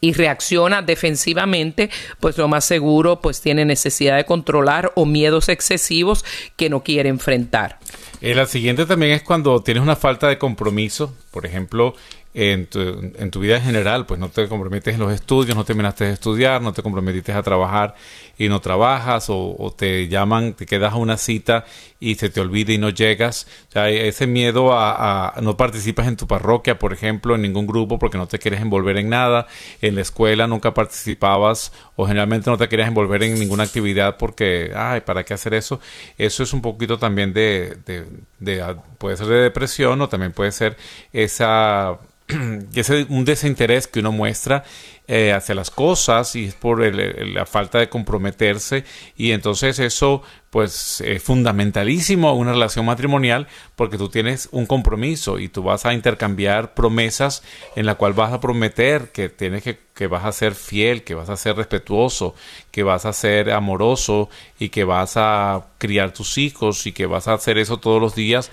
[0.05, 1.89] y reacciona defensivamente,
[2.19, 6.23] pues lo más seguro pues tiene necesidad de controlar o miedos excesivos
[6.55, 7.79] que no quiere enfrentar.
[8.21, 11.95] Eh, la siguiente también es cuando tienes una falta de compromiso, por ejemplo,
[12.35, 15.63] en tu, en tu, vida en general, pues no te comprometes en los estudios, no
[15.63, 17.95] terminaste de estudiar, no te comprometiste a trabajar
[18.37, 21.65] y no trabajas, o, te llaman, te quedas a una cita
[21.99, 23.47] y se te olvida y no llegas.
[23.75, 28.17] O ese miedo a, no participas en tu parroquia, por ejemplo, en ningún grupo porque
[28.17, 29.47] no te quieres envolver en nada,
[29.81, 34.71] en la escuela nunca participabas o generalmente no te quieres envolver en ninguna actividad porque,
[34.75, 35.79] ay, ¿para qué hacer eso?
[36.17, 40.77] Eso es un poquito también de, de puede ser de depresión o también puede ser
[41.13, 41.97] esa
[42.75, 44.63] es un desinterés que uno muestra
[45.07, 51.01] eh, hacia las cosas y es por la falta de comprometerse y entonces eso pues
[51.01, 56.73] es fundamentalísimo una relación matrimonial porque tú tienes un compromiso y tú vas a intercambiar
[56.73, 57.43] promesas
[57.75, 61.13] en la cual vas a prometer que tienes que, que vas a ser fiel, que
[61.13, 62.33] vas a ser respetuoso,
[62.71, 67.27] que vas a ser amoroso y que vas a criar tus hijos y que vas
[67.27, 68.49] a hacer eso todos los días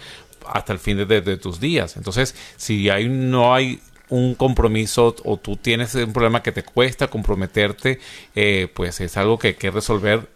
[0.47, 1.97] hasta el fin de, tus días.
[1.97, 3.81] Entonces, si hay, no hay
[4.13, 7.99] un compromiso o tú tienes un problema que te cuesta comprometerte,
[8.35, 10.29] eh, pues es algo que hay que resolver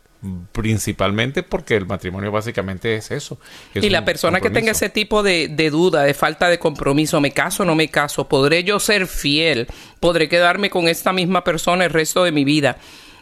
[0.53, 3.39] principalmente porque el matrimonio básicamente es eso.
[3.75, 7.33] y la persona que tenga ese tipo de, de, duda, de falta de compromiso, me
[7.33, 9.69] caso o no me caso, podré yo ser fiel,
[10.01, 12.79] podré quedarme con esta misma persona el resto de mi vida.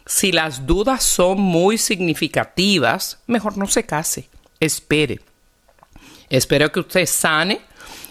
[0.06, 4.28] Si las dudas son muy significativas, mejor no se case,
[4.60, 5.20] espere
[6.34, 7.60] Espero que usted sane,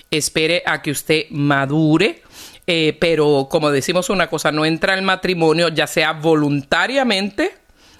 [0.09, 2.22] espere a que usted madure.
[2.65, 7.51] Eh, pero como decimos una cosa, no entra al matrimonio ya sea voluntariamente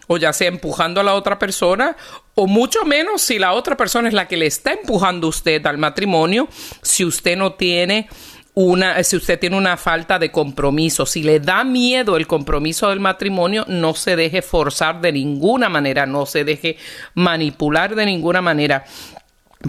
[0.08, 1.96] o ya sea empujando a la otra persona,
[2.36, 5.78] o mucho menos si la otra persona es la que le está empujando usted al
[5.78, 6.48] matrimonio,
[6.82, 8.10] si usted no tiene
[8.56, 13.00] una, si usted tiene una falta de compromiso, si le da miedo el compromiso del
[13.00, 16.78] matrimonio, no se deje forzar de ninguna manera, no se deje
[17.16, 18.86] manipular de ninguna manera.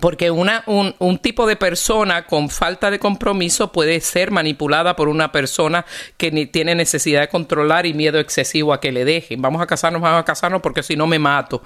[0.01, 5.09] Porque una, un, un, tipo de persona con falta de compromiso puede ser manipulada por
[5.09, 9.41] una persona que ni tiene necesidad de controlar y miedo excesivo a que le dejen.
[9.41, 11.63] Vamos a casarnos, vamos a casarnos porque si no me mato.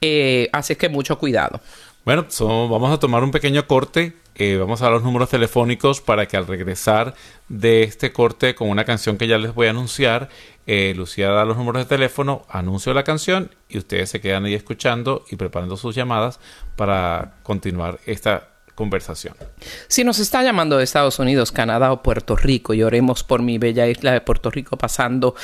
[0.00, 1.60] Eh, así es que mucho cuidado.
[2.04, 2.26] Bueno,
[2.68, 4.14] vamos a tomar un pequeño corte.
[4.34, 7.14] Eh, vamos a los números telefónicos para que al regresar
[7.48, 10.30] de este corte con una canción que ya les voy a anunciar,
[10.66, 14.54] eh, Lucía da los números de teléfono, anuncio la canción y ustedes se quedan ahí
[14.54, 16.38] escuchando y preparando sus llamadas
[16.76, 19.34] para continuar esta conversación.
[19.88, 23.58] Si nos está llamando de Estados Unidos, Canadá o Puerto Rico y oremos por mi
[23.58, 25.34] bella isla de Puerto Rico pasando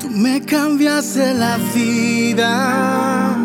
[0.00, 3.36] Tú me cambiaste la vida,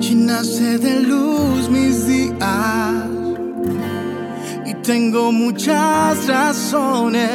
[0.00, 3.08] llenaste de luz mis días.
[4.66, 7.30] Y tengo muchas razones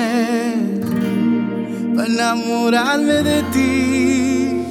[1.95, 4.63] para enamorarme de ti.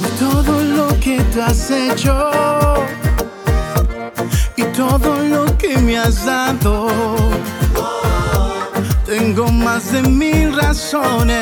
[0.00, 2.30] Por todo lo que tú has hecho
[4.56, 6.88] y todo lo que me has dado
[9.32, 11.38] tengo más de mil razones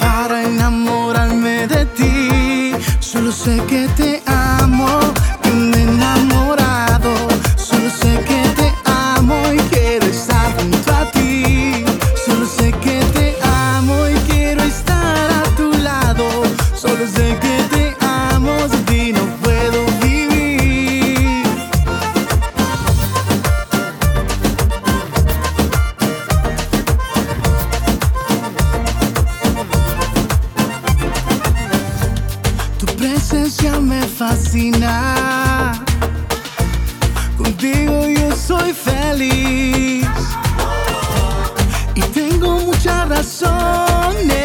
[0.00, 2.72] para enamorarme de ti.
[2.98, 4.88] Solo sé que te amo.
[34.22, 35.72] fascina.
[37.36, 40.06] Contigo yo soy feliz
[41.94, 44.38] y tengo muchas razones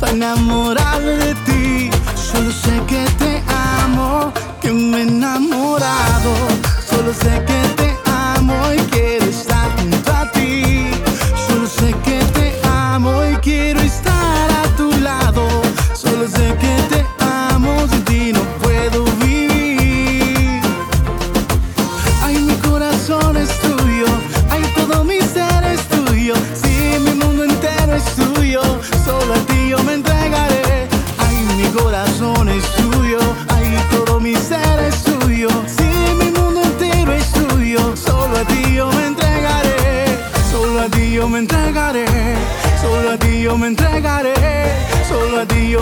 [0.00, 1.90] para enamorarme de ti.
[2.16, 3.42] Solo sé que te
[3.82, 6.69] amo, que me he enamorado.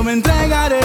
[0.08, 0.77] me entregaré.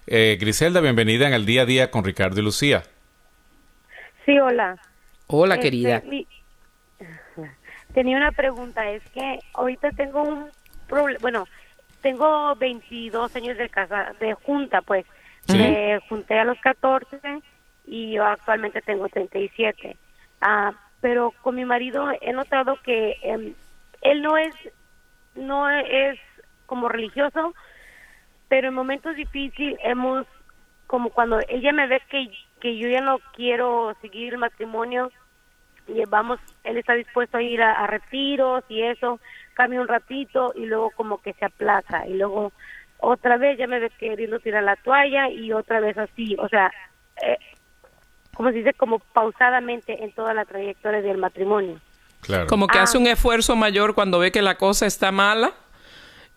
[0.06, 2.84] Eh, Griselda, bienvenida en el día a día con Ricardo y Lucía.
[4.28, 4.78] Sí, hola.
[5.26, 6.04] Hola, este, querida.
[7.96, 10.52] Tenía una pregunta, es que ahorita tengo un
[10.88, 11.48] problema, bueno,
[12.04, 15.06] tengo 22 años de casa, de junta, pues.
[15.48, 17.20] Me junté a los 14
[17.86, 19.98] y yo actualmente tengo 37.
[20.40, 23.54] Ah, pero con mi marido he notado que em,
[24.02, 24.56] él no es,
[25.36, 26.20] no es
[26.66, 27.54] como religioso,
[28.48, 30.26] pero en momentos difíciles hemos,
[30.88, 32.32] como cuando ella me ve que,
[32.62, 35.12] que yo ya no quiero seguir el matrimonio,
[35.88, 39.20] y vamos, él está dispuesto a ir a retiros y eso,
[39.54, 42.52] cambia un ratito y luego como que se aplaza y luego
[43.00, 46.72] otra vez ya me ve queriendo tirar la toalla y otra vez así, o sea,
[47.22, 47.38] eh,
[48.34, 51.80] como se dice, como pausadamente en toda la trayectoria del matrimonio.
[52.22, 52.48] Claro.
[52.48, 53.02] Como que hace ah.
[53.02, 55.54] un esfuerzo mayor cuando ve que la cosa está mala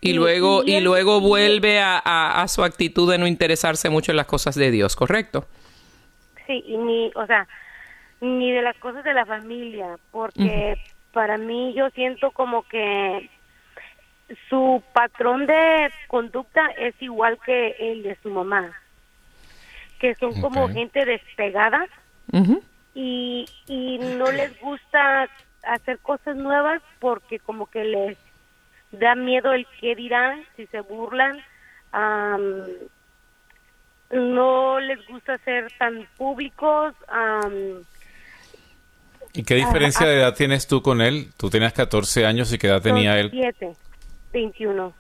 [0.01, 4.27] y, luego y, luego vuelve a, a, su actitud de no interesarse mucho en las
[4.27, 5.47] cosas de Dios, ¿correcto?
[6.47, 7.47] Sí, y ni, o sea,
[8.21, 10.77] ni de las cosas de la familia, porque
[11.17, 13.31] para mí yo siento como que
[14.51, 18.71] su patrón de conducta es igual que el de su mamá,
[19.99, 21.87] que son como gente despegada
[22.95, 25.27] y, y no les gusta
[25.62, 28.19] hacer cosas nuevas porque como que les
[28.93, 31.43] da miedo el qué dirán, si se burlan,
[34.11, 36.95] no les gusta ser tan públicos,
[39.37, 41.28] ¿Y qué diferencia de edad tienes tú con él?
[41.37, 43.30] Tú tenías 14 años y qué edad tenía él?
[43.30, 43.72] 7,
[44.32, 44.95] 21.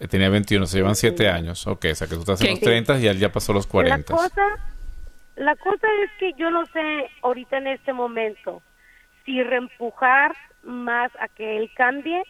[0.00, 1.66] Eh, tenía 21, se llevan 7 años.
[1.66, 4.12] Ok, o sea que tú estás en los 30 y él ya pasó los 40.
[4.12, 4.42] La cosa,
[5.36, 8.62] la cosa es que yo no sé ahorita en este momento
[9.24, 12.22] si reempujar más a que él cambie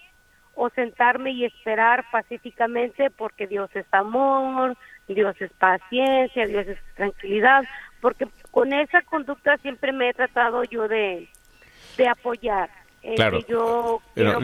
[0.55, 4.77] o sentarme y esperar pacíficamente porque Dios es amor,
[5.09, 7.65] Dios es paciencia, Dios es tranquilidad,
[8.05, 11.27] porque con esa conducta siempre me he tratado yo de,
[11.97, 12.69] de apoyar.
[13.03, 13.39] Eh, claro.
[13.49, 14.41] Yo lo,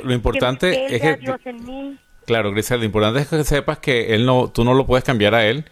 [0.00, 1.16] lo, importante es que...
[1.18, 1.98] Dios en mí.
[2.26, 5.36] Claro, Grisel, lo importante es que sepas que él no, tú no lo puedes cambiar
[5.36, 5.64] a él.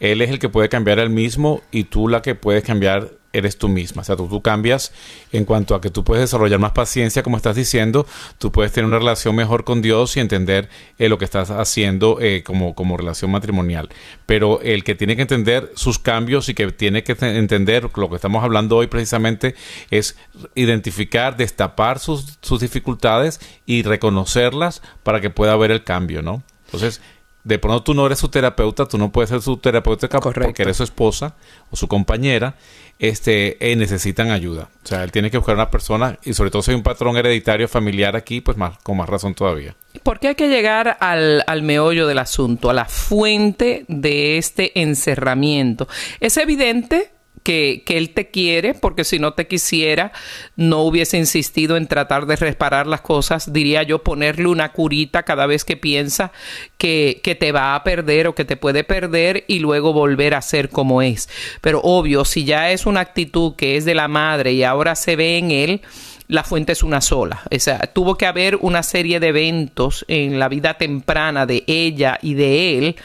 [0.00, 3.10] Él es el que puede cambiar a él mismo y tú la que puedes cambiar
[3.36, 4.02] eres tú misma.
[4.02, 4.92] O sea, tú, tú cambias
[5.32, 8.06] en cuanto a que tú puedes desarrollar más paciencia, como estás diciendo,
[8.38, 10.68] tú puedes tener una relación mejor con Dios y entender
[10.98, 13.88] eh, lo que estás haciendo eh, como, como relación matrimonial.
[14.26, 18.16] Pero el que tiene que entender sus cambios y que tiene que entender lo que
[18.16, 19.54] estamos hablando hoy precisamente
[19.90, 20.16] es
[20.54, 26.42] identificar, destapar sus, sus dificultades y reconocerlas para que pueda haber el cambio, ¿no?
[26.66, 27.00] Entonces,
[27.46, 30.78] de pronto tú no eres su terapeuta, tú no puedes ser su terapeuta porque eres
[30.78, 31.36] su esposa
[31.70, 32.56] o su compañera,
[32.98, 34.68] este, eh, necesitan ayuda.
[34.84, 37.16] O sea, él tiene que buscar una persona y sobre todo si hay un patrón
[37.16, 39.74] hereditario familiar aquí, pues más, con más razón todavía.
[40.02, 44.80] ¿Por qué hay que llegar al, al meollo del asunto, a la fuente de este
[44.80, 45.88] encerramiento?
[46.20, 47.10] Es evidente
[47.46, 50.10] que, él te quiere, porque si no te quisiera,
[50.56, 55.46] no hubiese insistido en tratar de reparar las cosas, diría yo, ponerle una curita cada
[55.46, 56.32] vez que piensa
[56.76, 60.42] que, que te va a perder o que te puede perder y luego volver a
[60.42, 61.28] ser como es.
[61.60, 65.14] Pero obvio, si ya es una actitud que es de la madre y ahora se
[65.14, 65.82] ve en él,
[66.26, 67.42] la fuente es una sola.
[67.54, 72.18] O sea, tuvo que haber una serie de eventos en la vida temprana de ella
[72.20, 72.96] y de él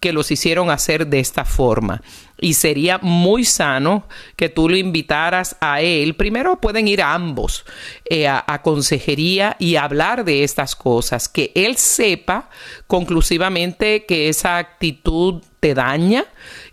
[0.00, 2.02] que los hicieron hacer de esta forma.
[2.40, 6.16] Y sería muy sano que tú lo invitaras a él.
[6.16, 7.66] Primero pueden ir a ambos
[8.08, 11.28] eh, a, consejería y hablar de estas cosas.
[11.28, 12.48] Que él sepa
[12.86, 16.24] conclusivamente que esa actitud te daña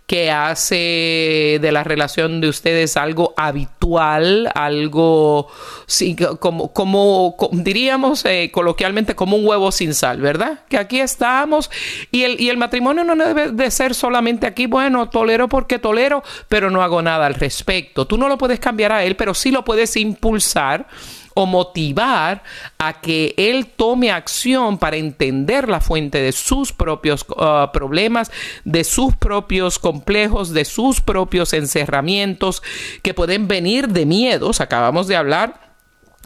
[0.08, 5.48] que hace de la relación de ustedes algo habitual, algo
[5.86, 10.60] sí, como, como, diríamos eh, coloquialmente como un huevo sin sal, ¿verdad?
[10.70, 11.70] Que aquí estamos
[12.10, 16.24] y el, y el matrimonio no debe de ser solamente aquí, bueno, tolero porque tolero,
[16.48, 18.06] pero no hago nada al respecto.
[18.06, 20.86] Tú no lo puedes cambiar a él, pero sí lo puedes impulsar
[21.38, 22.42] o motivar
[22.78, 28.32] a que él tome acción para entender la fuente de sus propios uh, problemas,
[28.64, 32.60] de sus propios complejos, de sus propios encerramientos
[33.02, 34.60] que pueden venir de miedos.
[34.60, 35.67] Acabamos de hablar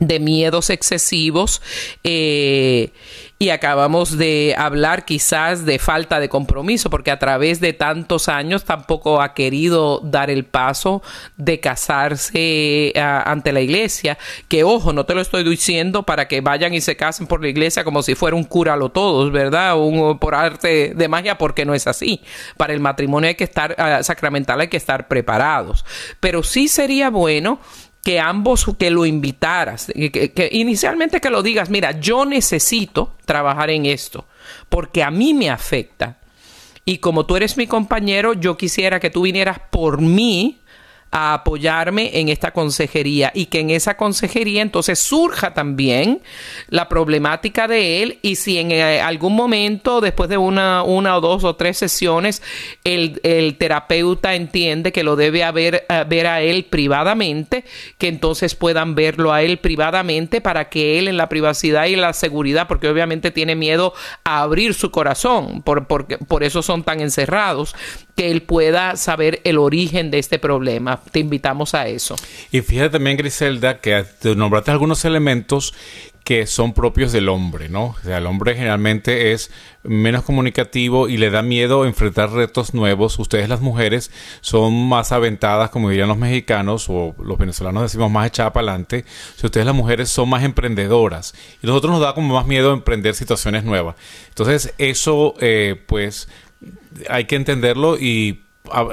[0.06, 1.62] de miedos excesivos
[2.04, 2.92] eh,
[3.38, 8.64] y acabamos de hablar quizás de falta de compromiso porque a través de tantos años
[8.64, 11.02] tampoco ha querido dar el paso
[11.36, 16.74] de casarse ante la iglesia que ojo no te lo estoy diciendo para que vayan
[16.74, 20.34] y se casen por la iglesia como si fuera un cúralo todos verdad un por
[20.34, 22.20] arte de magia porque no es así.
[22.56, 25.84] Para el matrimonio hay que estar sacramental hay que estar preparados.
[26.20, 27.60] Pero sí sería bueno
[28.02, 33.86] que ambos que lo invitaras, que, inicialmente que lo digas, mira, yo necesito trabajar en
[33.86, 34.26] esto,
[34.68, 36.18] porque a mí me afecta.
[36.84, 40.61] Y como tú eres mi compañero, yo quisiera que tú vinieras por mí
[41.12, 46.22] a apoyarme en esta consejería y que en esa consejería entonces surja también
[46.68, 51.20] la problemática de él y si en eh, algún momento después de una, una o
[51.20, 52.42] dos o tres sesiones
[52.84, 53.20] el,
[53.58, 57.64] terapeuta entiende que lo debe haber, eh, ver a él privadamente,
[57.98, 62.14] que entonces puedan verlo a él privadamente para que él en la privacidad y la
[62.14, 63.92] seguridad, porque obviamente tiene miedo
[64.24, 67.74] a abrir su corazón, por, por, por eso son tan encerrados,
[68.16, 71.00] que él pueda saber el origen de este problema.
[71.10, 72.16] Te invitamos a eso.
[72.50, 75.74] Y fíjate también, Griselda, que te nombraste algunos elementos
[76.24, 77.86] que son propios del hombre, ¿no?
[77.86, 79.50] O sea, el hombre generalmente es
[79.82, 83.18] menos comunicativo y le da miedo enfrentar retos nuevos.
[83.18, 88.28] Ustedes las mujeres son más aventadas, como dirían los mexicanos o los venezolanos decimos más
[88.28, 89.04] echadas para adelante.
[89.36, 93.14] Si ustedes las mujeres son más emprendedoras y nosotros nos da como más miedo emprender
[93.14, 93.96] situaciones nuevas.
[94.28, 96.28] Entonces eso, eh, pues
[97.08, 98.42] hay que entenderlo y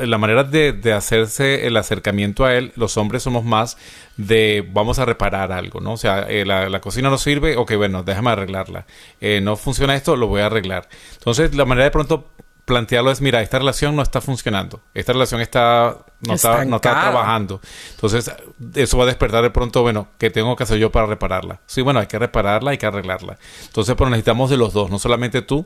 [0.05, 3.77] la manera de, hacerse el acercamiento a él, los hombres somos más
[4.17, 5.93] de vamos a reparar algo, ¿no?
[5.93, 8.85] O sea, eh, la, cocina no sirve, ok, bueno, déjame arreglarla.
[9.21, 10.89] Eh, no funciona esto, lo voy a arreglar.
[11.13, 12.29] Entonces, la manera de pronto
[12.65, 17.01] plantearlo es, mira, esta relación no está funcionando, esta relación está no, está, no está
[17.01, 17.61] trabajando.
[17.91, 18.31] Entonces,
[18.75, 21.61] eso va a despertar de pronto, bueno, ¿qué tengo que hacer yo para repararla?
[21.65, 23.37] Sí, bueno, hay que repararla, hay que arreglarla.
[23.65, 25.65] Entonces, pero necesitamos de los dos, no solamente tú,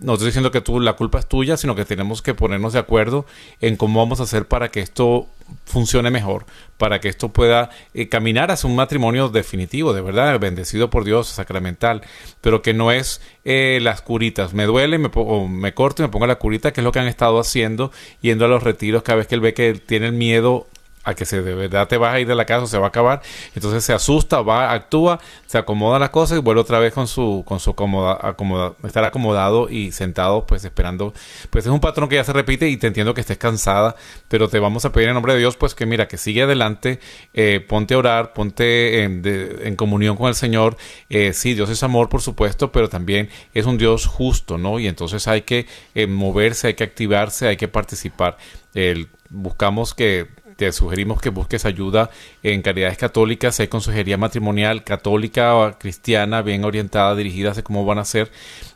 [0.00, 2.78] no estoy diciendo que tú la culpa es tuya, sino que tenemos que ponernos de
[2.78, 3.26] acuerdo
[3.60, 5.26] en cómo vamos a hacer para que esto
[5.66, 6.46] funcione mejor,
[6.78, 11.28] para que esto pueda eh, caminar hacia un matrimonio definitivo, de verdad, bendecido por Dios,
[11.28, 12.02] sacramental,
[12.40, 15.10] pero que no es eh, las curitas, me duele, me,
[15.48, 17.92] me corto y me pongo la curita, que es lo que han estado haciendo,
[18.22, 20.66] yendo a los retiros cada vez que él ve que tiene el miedo
[21.02, 22.86] a que se de verdad te vas a ir de la casa o se va
[22.86, 23.22] a acabar.
[23.54, 27.42] Entonces se asusta, va, actúa, se acomoda las cosas y vuelve otra vez con su,
[27.46, 31.14] con su acomoda, estar acomodado y sentado, pues esperando.
[31.50, 33.96] Pues es un patrón que ya se repite y te entiendo que estés cansada,
[34.28, 37.00] pero te vamos a pedir en nombre de Dios, pues que mira, que sigue adelante,
[37.32, 40.76] eh, ponte a orar, ponte en, en comunión con el Señor.
[41.08, 44.78] Eh, sí, Dios es amor, por supuesto, pero también es un Dios justo, ¿no?
[44.78, 48.36] Y entonces hay que eh, moverse, hay que activarse, hay que participar.
[48.74, 50.28] El, buscamos que
[50.60, 52.10] te sugerimos que busques ayuda
[52.42, 57.98] en Caridades Católicas, hay consejería matrimonial católica o cristiana bien orientada, dirigida a cómo van
[57.98, 58.30] a ser.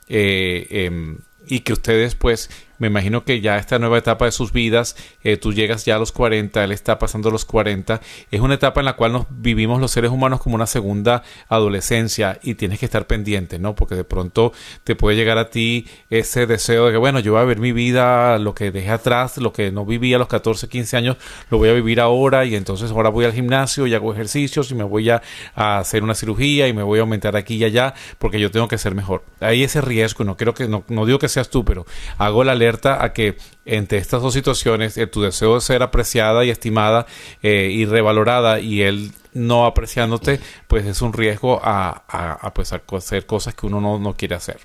[0.08, 2.48] Eh, em, y que ustedes pues
[2.84, 5.98] me imagino que ya esta nueva etapa de sus vidas, eh, tú llegas ya a
[5.98, 9.80] los 40, él está pasando los 40, es una etapa en la cual nos vivimos
[9.80, 13.74] los seres humanos como una segunda adolescencia y tienes que estar pendiente, ¿no?
[13.74, 14.52] Porque de pronto
[14.84, 17.72] te puede llegar a ti ese deseo de que, bueno, yo voy a ver mi
[17.72, 21.16] vida, lo que dejé atrás, lo que no viví a los 14, 15 años,
[21.48, 24.74] lo voy a vivir ahora y entonces ahora voy al gimnasio y hago ejercicios y
[24.74, 25.22] me voy a,
[25.54, 28.76] hacer una cirugía y me voy a aumentar aquí y allá porque yo tengo que
[28.76, 29.24] ser mejor.
[29.40, 31.86] Hay ese riesgo, no quiero que, no, no digo que seas tú, pero
[32.18, 32.54] hago la
[32.84, 37.06] a que entre estas dos situaciones, eh, tu deseo de ser apreciada y estimada
[37.42, 43.54] eh, y revalorada y él no apreciándote, pues es un riesgo a, pues hacer cosas
[43.54, 44.58] que uno no, no quiere hacer.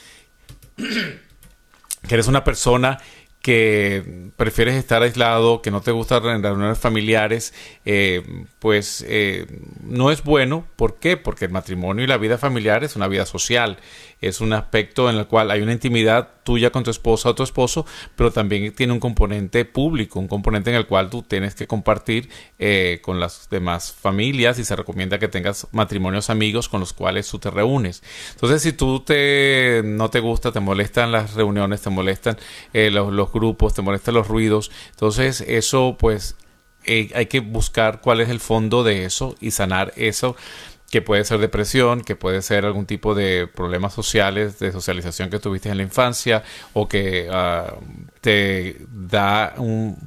[0.77, 1.19] que
[2.09, 2.97] eres una persona
[3.41, 7.53] que prefieres estar aislado, que no te gustan reuniones familiares,
[7.85, 9.47] eh, pues eh,
[9.83, 10.65] no es bueno.
[10.75, 11.17] ¿Por qué?
[11.17, 13.77] Porque el matrimonio y la vida familiar es una vida social
[14.21, 17.43] es un aspecto en el cual hay una intimidad tuya con tu esposa o tu
[17.43, 21.67] esposo, pero también tiene un componente público, un componente en el cual tú tienes que
[21.67, 26.93] compartir eh, con las demás familias y se recomienda que tengas matrimonios amigos con los
[26.93, 28.03] cuales tú te reúnes.
[28.31, 32.37] Entonces, si tú te, no te gusta, te molestan las reuniones, te molestan
[32.73, 36.35] eh, los, grupos, te molestan los ruidos, entonces eso pues
[36.85, 40.35] eh, hay que buscar cuál es el fondo de eso y sanar eso
[40.91, 45.39] que puede ser depresión, que puede ser algún tipo de problemas sociales, de socialización que
[45.39, 47.75] tuviste en la infancia o que ah,
[48.19, 49.97] te da un,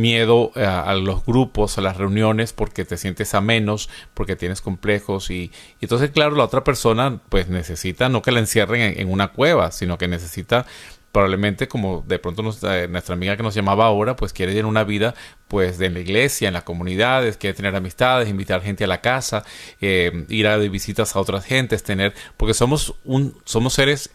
[0.00, 4.62] miedo ah, a, los grupos, a las reuniones, porque te sientes a menos, porque tienes
[4.62, 5.52] complejos y,
[5.82, 9.98] entonces, claro, la otra persona pues necesita no que la encierren en una cueva, sino
[9.98, 10.64] que necesita
[11.12, 14.84] probablemente como de pronto nuestra, nuestra, amiga que nos llamaba ahora, pues quiere tener una
[14.84, 15.14] vida
[15.48, 19.44] pues de la iglesia, en las comunidades, quiere tener amistades, invitar gente a la casa,
[19.80, 24.10] eh, ir a de visitas a otras gentes, tener, porque somos un, somos seres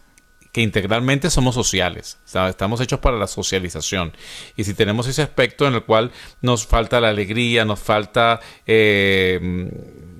[0.54, 2.16] que integralmente somos sociales,
[2.48, 4.12] estamos hechos para la socialización.
[4.56, 9.68] Y si tenemos ese aspecto en el cual nos falta la alegría, nos falta eh,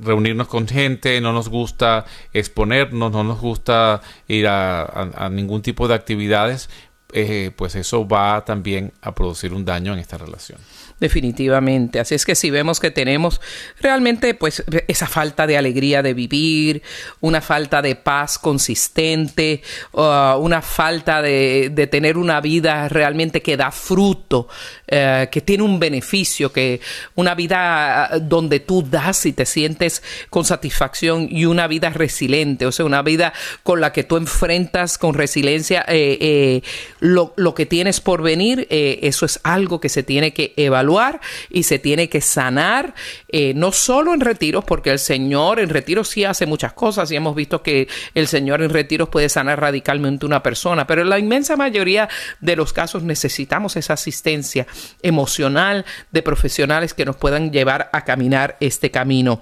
[0.02, 5.94] reunirnos con gente, no nos gusta exponernos, no nos gusta ir a, ningún tipo de
[5.94, 6.68] actividades,
[7.12, 10.58] eh, pues eso va también a producir un daño en esta relación
[11.00, 12.00] definitivamente.
[12.00, 13.40] Así es que si vemos que tenemos
[13.80, 16.82] realmente pues esa falta de alegría de vivir,
[17.20, 23.70] una falta de paz consistente, uh, una falta de, tener una vida realmente que da
[23.70, 24.48] fruto,
[24.90, 26.80] uh, que tiene un beneficio, que
[27.14, 32.66] una vida uh, donde tú das y te sientes con satisfacción y una vida resiliente,
[32.66, 33.32] o sea, una vida
[33.62, 36.62] con la que tú enfrentas con resiliencia eh, eh,
[37.00, 40.83] lo, lo, que tienes por venir, eh, eso es algo que se tiene que evaluar
[41.50, 42.94] y se tiene que sanar,
[43.28, 47.16] eh, no solo en retiros, porque el Señor en retiros sí hace muchas cosas y
[47.16, 51.18] hemos visto que el Señor en retiros puede sanar radicalmente una persona, pero en la
[51.18, 52.08] inmensa mayoría
[52.40, 54.66] de los casos necesitamos esa asistencia
[55.02, 59.40] emocional de profesionales que nos puedan llevar a caminar este camino.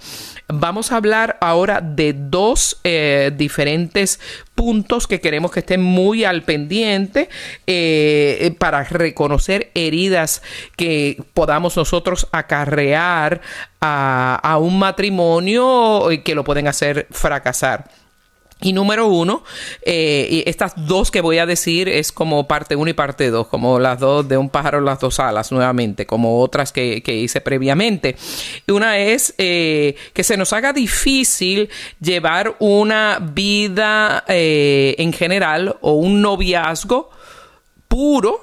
[0.55, 4.21] Vamos a hablar ahora de dos eh, diferentes
[4.55, 7.31] puntos que queremos que estén muy al pendiente
[7.67, 10.43] eh, para reconocer heridas
[10.77, 13.41] que podamos nosotros acarrear
[13.81, 18.02] a, a un matrimonio que lo pueden hacer fracasar.
[18.63, 19.43] Y número uno,
[19.83, 23.81] eh, estas dos que voy a decir es como parte uno y parte dos, como
[23.81, 28.17] las dos de un pájaro, las dos alas, nuevamente, como otras que, hice previamente.
[28.69, 31.69] Una es eh, que se nos haga difícil
[32.01, 37.11] llevar una vida eh, en general o un noviazgo
[37.89, 38.41] puro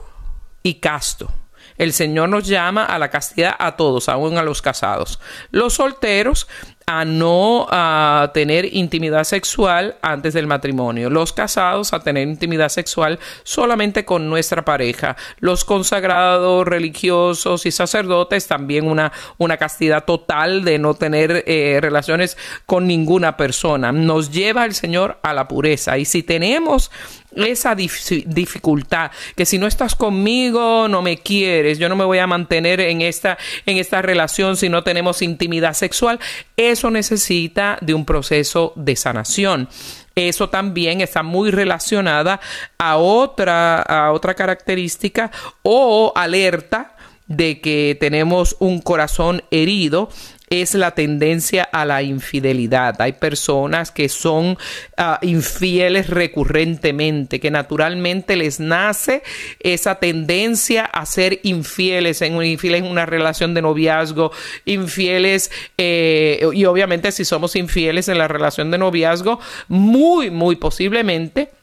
[0.62, 1.32] y casto.
[1.78, 5.18] El Señor nos llama a la castidad a todos, aún a los casados.
[5.50, 6.48] Los solteros
[6.92, 11.12] a no a tener intimidad sexual antes del matrimonio.
[11.12, 15.16] Los casados a tener intimidad sexual solamente con nuestra pareja.
[15.38, 22.40] Los consagrados religiosos y sacerdotes también una, una castidad total de no tener eh, relaciones
[22.66, 23.92] con ninguna persona.
[23.92, 26.00] Nos lleva el Señor a la pureza.
[26.00, 26.90] Y si tenemos
[27.36, 32.28] esa dificultad, que si no estás conmigo, no me quieres, yo no me voy a
[32.28, 36.20] mantener en esta, en esta relación si no tenemos intimidad sexual,
[36.58, 39.70] eso necesita de un proceso de sanación.
[40.16, 42.42] Eso también está muy relacionada
[42.78, 45.32] a otra, a otra característica
[45.64, 50.10] o alerta de que tenemos un corazón herido
[50.50, 53.00] es la tendencia a la infidelidad.
[53.02, 54.58] Hay personas que son
[54.98, 59.24] ah, infieles recurrentemente, que naturalmente les nace
[59.60, 64.32] esa tendencia a ser infieles, en, infieles en una relación de noviazgo,
[64.66, 71.59] infieles, eh, y obviamente si somos infieles en la relación de noviazgo, muy, muy posiblemente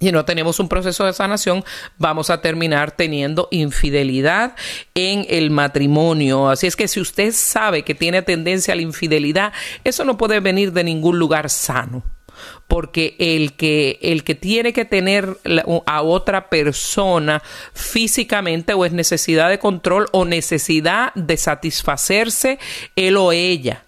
[0.00, 1.64] y no tenemos un proceso de sanación,
[1.98, 4.56] vamos a terminar teniendo infidelidad
[4.94, 6.48] en el matrimonio.
[6.48, 9.52] Así es que si usted sabe que tiene tendencia a la infidelidad,
[9.84, 12.02] eso no puede venir de ningún lugar sano.
[12.66, 15.38] Porque el que, el que tiene que tener
[15.86, 17.40] a otra persona
[17.72, 22.58] físicamente o es necesidad de control o necesidad de satisfacerse
[22.96, 23.84] él o ella.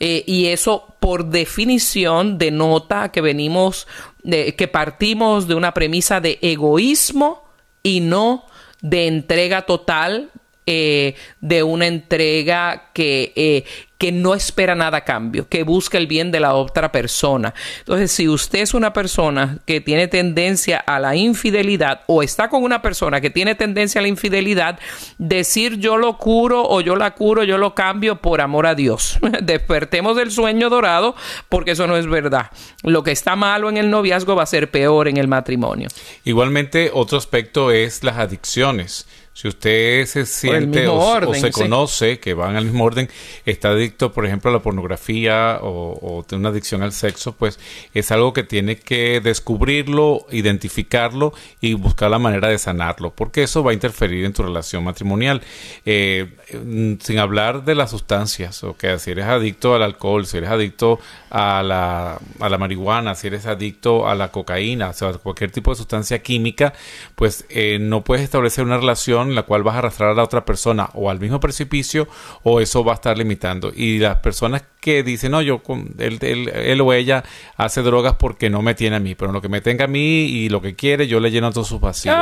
[0.00, 3.88] Eh, y eso por definición denota que venimos
[4.28, 7.44] que partimos de una premisa de egoísmo
[7.82, 8.44] y no
[8.82, 10.30] de entrega total,
[10.70, 13.64] eh, de una entrega que, eh,
[13.96, 17.54] que no espera nada a cambio, que busca el bien de la otra persona.
[17.78, 22.64] Entonces, si usted es una persona que tiene tendencia a la infidelidad o está con
[22.64, 24.78] una persona que tiene tendencia a la infidelidad,
[25.16, 29.18] decir yo lo curo o yo la curo, yo lo cambio por amor a Dios.
[29.42, 31.16] Despertemos del sueño dorado
[31.48, 32.50] porque eso no es verdad.
[32.82, 35.88] Lo que está malo en el noviazgo va a ser peor en el matrimonio.
[36.24, 39.06] Igualmente, otro aspecto es las adicciones.
[39.38, 43.08] Si usted se siente o, se conoce que van al mismo orden,
[43.46, 47.60] está adicto, por ejemplo, a la pornografía o, tiene una adicción al sexo, pues
[47.94, 53.62] es algo que tiene que descubrirlo, identificarlo y buscar la manera de sanarlo, porque eso
[53.62, 55.40] va a interferir en tu relación matrimonial.
[55.86, 60.50] Eh, sin hablar de las sustancias, o que si eres adicto al alcohol, si eres
[60.50, 60.98] adicto
[61.30, 65.70] a la, a la marihuana, si eres adicto a la cocaína, o sea, cualquier tipo
[65.70, 66.72] de sustancia química,
[67.14, 70.24] pues eh, no puedes establecer una relación en la cual vas a arrastrar a la
[70.24, 72.08] otra persona o al mismo precipicio
[72.42, 73.72] o eso va a estar limitando.
[73.74, 75.60] Y las personas que dicen, no, yo,
[75.98, 77.24] él, él, o ella
[77.56, 80.24] hace drogas porque no me tiene a mí, pero lo que me tenga a mí
[80.24, 82.14] y lo que quiere, yo le lleno todos sus vacíos.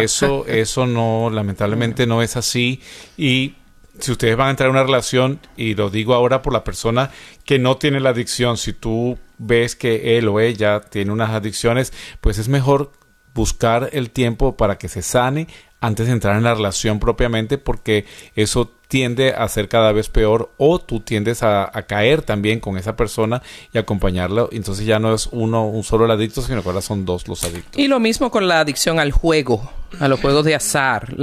[0.00, 2.80] Eso, eso no, lamentablemente no es así.
[3.16, 3.31] Y
[3.98, 7.10] si ustedes van a entrar en una relación, y lo digo ahora por la persona
[7.44, 11.92] que no tiene la adicción, si tú ves que él o ella tiene unas adicciones,
[12.20, 12.92] pues es mejor
[13.34, 15.46] buscar el tiempo para que se sane
[15.80, 18.06] antes de entrar en la relación propiamente porque
[18.36, 22.94] eso tiende a ser cada vez peor o tú tiendes a, caer también con esa
[22.94, 24.48] persona y acompañarlo.
[24.52, 27.42] Entonces ya no es uno un solo el adicto, sino que ahora son dos los
[27.42, 27.78] adictos.
[27.78, 29.70] Y lo mismo con la adicción al juego
[30.00, 31.14] a los juegos de azar,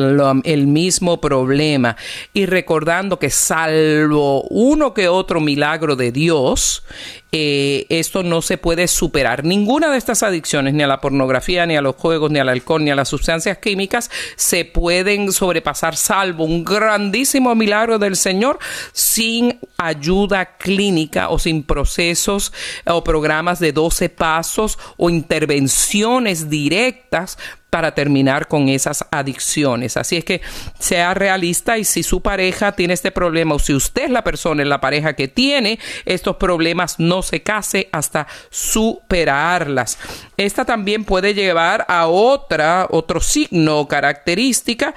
[0.44, 1.96] el mismo problema.
[2.34, 6.84] Y recordando que salvo uno que otro milagro de Dios,
[7.32, 9.44] eh, esto no se puede superar.
[9.44, 12.84] Ninguna de estas adicciones, ni a la pornografía, ni a los juegos, ni al alcohol,
[12.84, 18.58] ni a las sustancias químicas, se pueden sobrepasar, salvo un grandísimo milagro del Señor,
[18.94, 22.52] sin ayuda clínica o sin procesos
[22.86, 27.38] o programas de 12 pasos o intervenciones directas
[27.70, 29.98] para terminar con esas adicciones.
[29.98, 30.42] Así es que
[30.80, 34.64] sea realista y si su pareja tiene este problema o si usted es la persona
[34.64, 40.00] en la pareja que tiene estos problemas, no se case hasta superarlas.
[40.38, 44.96] Esta también puede llevar a otra, otro signo o característica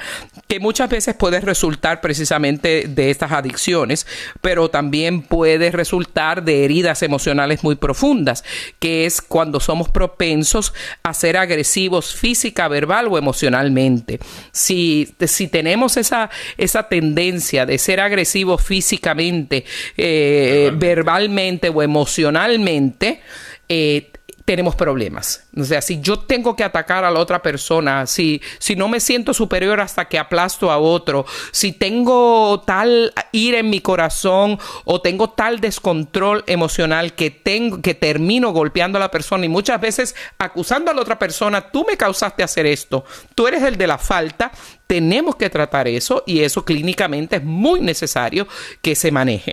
[0.48, 4.06] que muchas veces puede resultar precisamente de estas adicciones,
[4.40, 8.44] pero también puede resultar de heridas emocionales muy profundas,
[8.78, 14.18] que es cuando somos propensos a ser agresivos físicamente verbal o emocionalmente.
[14.50, 19.64] Si, si tenemos esa, esa tendencia de ser agresivo físicamente,
[19.96, 23.20] eh, verbalmente o emocionalmente,
[23.68, 24.10] eh,
[24.44, 25.44] tenemos problemas.
[25.56, 29.00] O sea, si yo tengo que atacar a la otra persona, si, si no me
[29.00, 35.00] siento superior hasta que aplasto a otro, si tengo tal ira en mi corazón o
[35.00, 40.14] tengo tal descontrol emocional que tengo que termino golpeando a la persona y muchas veces
[40.38, 43.98] acusando a la otra persona, tú me causaste hacer esto, tú eres el de la
[43.98, 44.50] falta,
[44.86, 48.46] tenemos que tratar eso y eso clínicamente es muy necesario
[48.80, 49.52] que se maneje.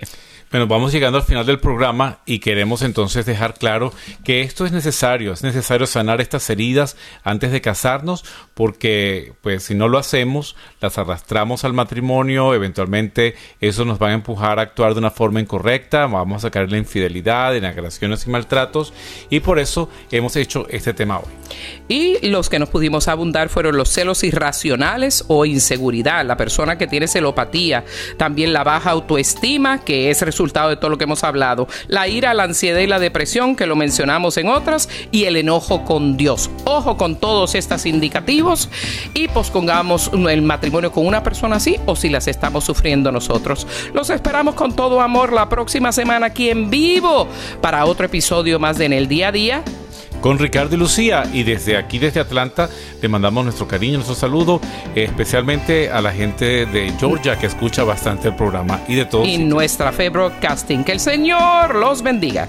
[0.50, 3.92] Bueno, vamos llegando al final del programa y queremos entonces dejar claro
[4.24, 8.24] que esto es necesario, es necesario sanar estas heridas antes de casarnos,
[8.54, 14.12] porque pues si no lo hacemos, las arrastramos al matrimonio, eventualmente eso nos va a
[14.12, 18.30] empujar a actuar de una forma incorrecta, vamos a en la infidelidad, en agresiones y
[18.30, 18.92] maltratos,
[19.30, 21.30] y por eso hemos hecho este tema hoy.
[21.88, 26.88] Y los que nos pudimos abundar fueron los celos irracionales o inseguridad, la persona que
[26.88, 27.84] tiene celopatía,
[28.16, 32.44] también la baja autoestima, que es de todo lo que hemos hablado, la ira, la
[32.44, 36.50] ansiedad y la depresión, que lo mencionamos en otras, y el enojo con Dios.
[36.64, 38.70] Ojo con todos estos indicativos
[39.12, 43.66] y pospongamos el matrimonio con una persona así o si las estamos sufriendo nosotros.
[43.92, 47.28] Los esperamos con todo amor la próxima semana aquí en vivo
[47.60, 49.64] para otro episodio más de En el Día a Día
[50.20, 51.24] con Ricardo y Lucía.
[51.32, 52.68] Y desde aquí, desde Atlanta,
[53.00, 54.60] le mandamos nuestro cariño, nuestro saludo,
[54.94, 59.26] especialmente a la gente de Georgia que escucha bastante el programa y de todos.
[59.26, 60.84] Y nuestra fe broadcasting.
[60.84, 62.48] Que el Señor los bendiga.